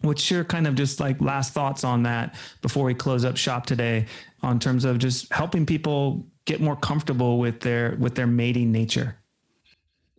[0.00, 3.66] what's your kind of just like last thoughts on that before we close up shop
[3.66, 4.06] today
[4.42, 9.16] on terms of just helping people get more comfortable with their with their mating nature?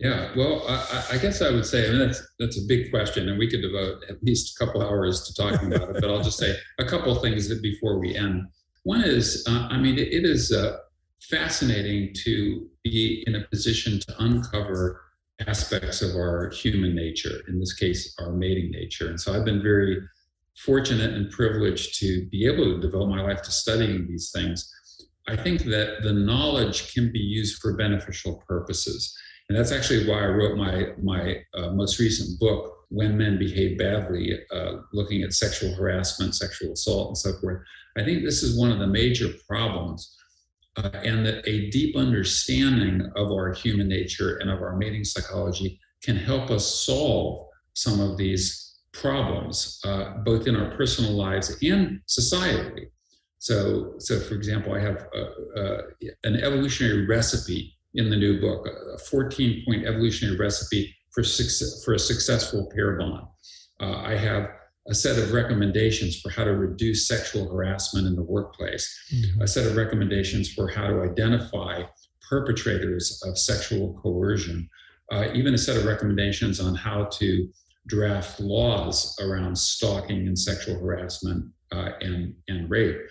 [0.03, 3.29] Yeah, well, I, I, guess I would say, I mean, that's that's a big question,
[3.29, 6.01] and we could devote at least a couple hours to talking about it.
[6.01, 8.43] But I'll just say a couple things before we end.
[8.83, 10.75] One is, uh, I mean, it, it is uh,
[11.21, 15.01] fascinating to be in a position to uncover
[15.47, 17.41] aspects of our human nature.
[17.47, 19.07] In this case, our mating nature.
[19.07, 20.01] And so I've been very
[20.57, 24.69] fortunate and privileged to be able to devote my life to studying these things.
[25.29, 29.17] I think that the knowledge can be used for beneficial purposes.
[29.53, 33.77] And that's actually why I wrote my, my uh, most recent book, When Men Behave
[33.77, 37.61] Badly, uh, looking at sexual harassment, sexual assault, and so forth.
[37.95, 40.17] I think this is one of the major problems.
[40.75, 45.79] Uh, and that a deep understanding of our human nature and of our mating psychology
[46.01, 51.99] can help us solve some of these problems, uh, both in our personal lives and
[52.09, 52.87] societally.
[53.37, 55.77] So, so for example, I have a, a,
[56.23, 61.93] an evolutionary recipe in the new book, a 14 point evolutionary recipe for, success, for
[61.93, 63.27] a successful pair bond.
[63.79, 64.49] Uh, I have
[64.89, 69.41] a set of recommendations for how to reduce sexual harassment in the workplace, mm-hmm.
[69.41, 71.83] a set of recommendations for how to identify
[72.29, 74.69] perpetrators of sexual coercion,
[75.11, 77.47] uh, even a set of recommendations on how to
[77.87, 83.01] draft laws around stalking and sexual harassment uh, and, and rape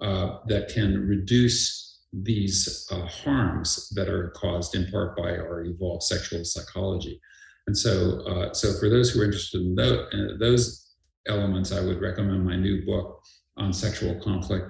[0.00, 6.02] uh, that can reduce these uh, harms that are caused in part by our evolved
[6.02, 7.20] sexual psychology.
[7.66, 10.86] And so, uh, so for those who are interested in those, uh, those,
[11.28, 13.22] elements, I would recommend my new book
[13.56, 14.66] on sexual conflict.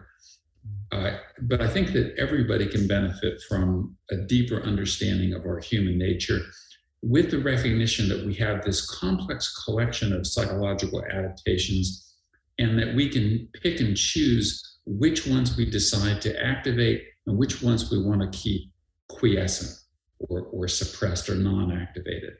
[0.93, 1.13] Uh,
[1.43, 6.41] but I think that everybody can benefit from a deeper understanding of our human nature
[7.03, 12.15] with the recognition that we have this complex collection of psychological adaptations
[12.59, 17.63] and that we can pick and choose which ones we decide to activate and which
[17.63, 18.71] ones we want to keep
[19.09, 19.79] quiescent
[20.29, 22.35] or, or suppressed or non activated.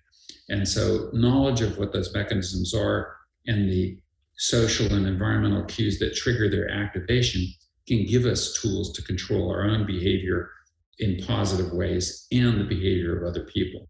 [0.49, 3.17] And so, knowledge of what those mechanisms are
[3.47, 3.99] and the
[4.37, 7.47] social and environmental cues that trigger their activation
[7.87, 10.51] can give us tools to control our own behavior
[10.99, 13.89] in positive ways and the behavior of other people.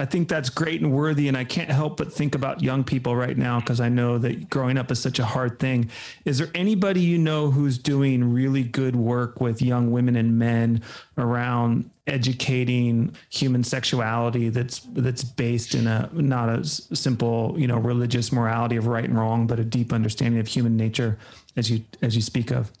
[0.00, 1.28] I think that's great and worthy.
[1.28, 4.48] And I can't help but think about young people right now because I know that
[4.48, 5.90] growing up is such a hard thing.
[6.24, 10.80] Is there anybody you know who's doing really good work with young women and men
[11.18, 18.32] around educating human sexuality that's that's based in a not a simple, you know, religious
[18.32, 21.18] morality of right and wrong, but a deep understanding of human nature
[21.56, 22.72] as you as you speak of?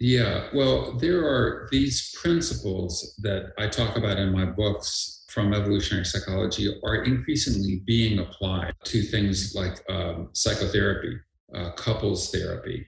[0.00, 6.04] Yeah, well, there are these principles that I talk about in my books from evolutionary
[6.04, 11.18] psychology are increasingly being applied to things like um, psychotherapy,
[11.52, 12.86] uh, couples therapy,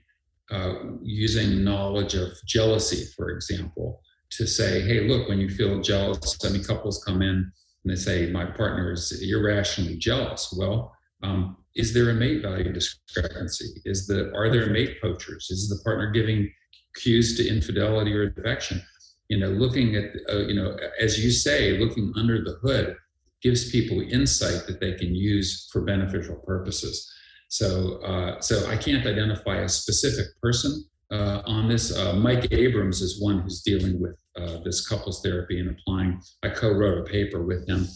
[0.49, 6.37] uh, using knowledge of jealousy, for example, to say, hey, look, when you feel jealous,
[6.45, 7.51] I mean, couples come in
[7.83, 10.55] and they say, my partner is irrationally jealous.
[10.57, 13.81] Well, um, is there a mate value discrepancy?
[13.83, 15.51] Is the are there mate poachers?
[15.51, 16.49] Is the partner giving
[16.95, 18.81] cues to infidelity or defection?
[19.29, 22.95] You know looking at uh, you know as you say looking under the hood
[23.41, 27.11] gives people insight that they can use for beneficial purposes.
[27.49, 31.95] So uh, so i can't identify a specific person uh, on this.
[31.95, 36.49] Uh, mike abrams is one who's dealing with uh, this couples therapy and applying i
[36.49, 37.87] co-wrote a paper with him.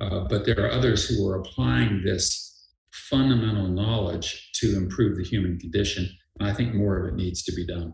[0.00, 5.58] Uh, but there are others who are applying this fundamental knowledge to improve the human
[5.58, 7.92] condition and i think more of it needs to be done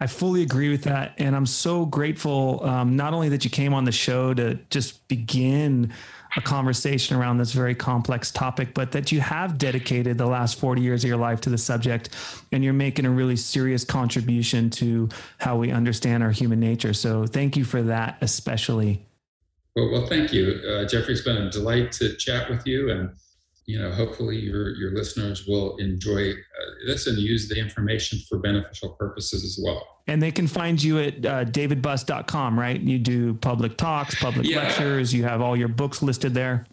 [0.00, 1.14] I fully agree with that.
[1.18, 5.06] And I'm so grateful, um, not only that you came on the show to just
[5.08, 5.92] begin
[6.36, 10.80] a conversation around this very complex topic, but that you have dedicated the last 40
[10.80, 12.08] years of your life to the subject
[12.50, 16.94] and you're making a really serious contribution to how we understand our human nature.
[16.94, 19.04] So thank you for that, especially.
[19.76, 21.14] Well, well thank you, uh, Jeffrey.
[21.14, 22.90] It's been a delight to chat with you.
[22.90, 23.10] And
[23.66, 26.34] you know, hopefully your your listeners will enjoy uh,
[26.86, 29.86] this and use the information for beneficial purposes as well.
[30.06, 32.80] And they can find you at uh, davidbuss.com, right?
[32.80, 34.58] You do public talks, public yeah.
[34.58, 35.14] lectures.
[35.14, 36.66] You have all your books listed there.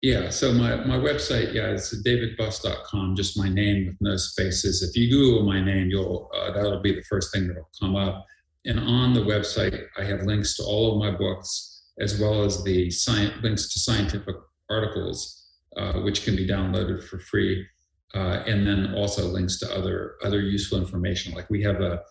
[0.00, 0.30] Yeah.
[0.30, 4.82] So my, my website, yeah, it's davidbuss.com, just my name with no spaces.
[4.82, 8.24] If you Google my name, you'll, uh, that'll be the first thing that'll come up.
[8.64, 12.64] And on the website, I have links to all of my books, as well as
[12.64, 14.36] the science, links to scientific
[14.70, 15.39] articles
[15.76, 17.66] uh, which can be downloaded for free,
[18.14, 21.34] uh, and then also links to other other useful information.
[21.34, 22.02] Like we have a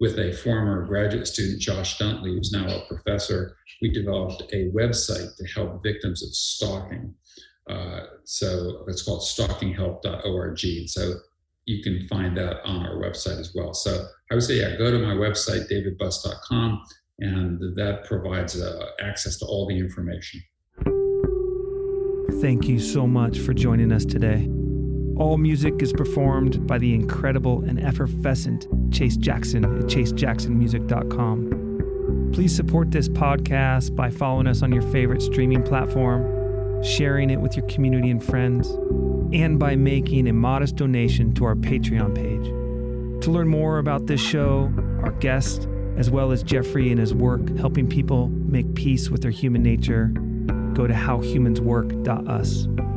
[0.00, 5.36] with a former graduate student, Josh Duntley, who's now a professor, we developed a website
[5.36, 7.14] to help victims of stalking.
[7.68, 10.64] Uh, so it's called stalkinghelp.org.
[10.64, 11.14] And so
[11.66, 13.74] you can find that on our website as well.
[13.74, 16.84] So I would say, yeah, go to my website, davidbuss.com.
[17.18, 20.40] and that provides uh, access to all the information.
[22.40, 24.48] Thank you so much for joining us today.
[25.16, 32.30] All music is performed by the incredible and effervescent Chase Jackson at chasejacksonmusic.com.
[32.32, 37.56] Please support this podcast by following us on your favorite streaming platform, sharing it with
[37.56, 38.68] your community and friends,
[39.32, 42.44] and by making a modest donation to our Patreon page.
[43.24, 44.72] To learn more about this show,
[45.02, 45.66] our guest,
[45.96, 50.12] as well as Jeffrey and his work helping people make peace with their human nature,
[50.78, 52.87] go to howhumanswork.us.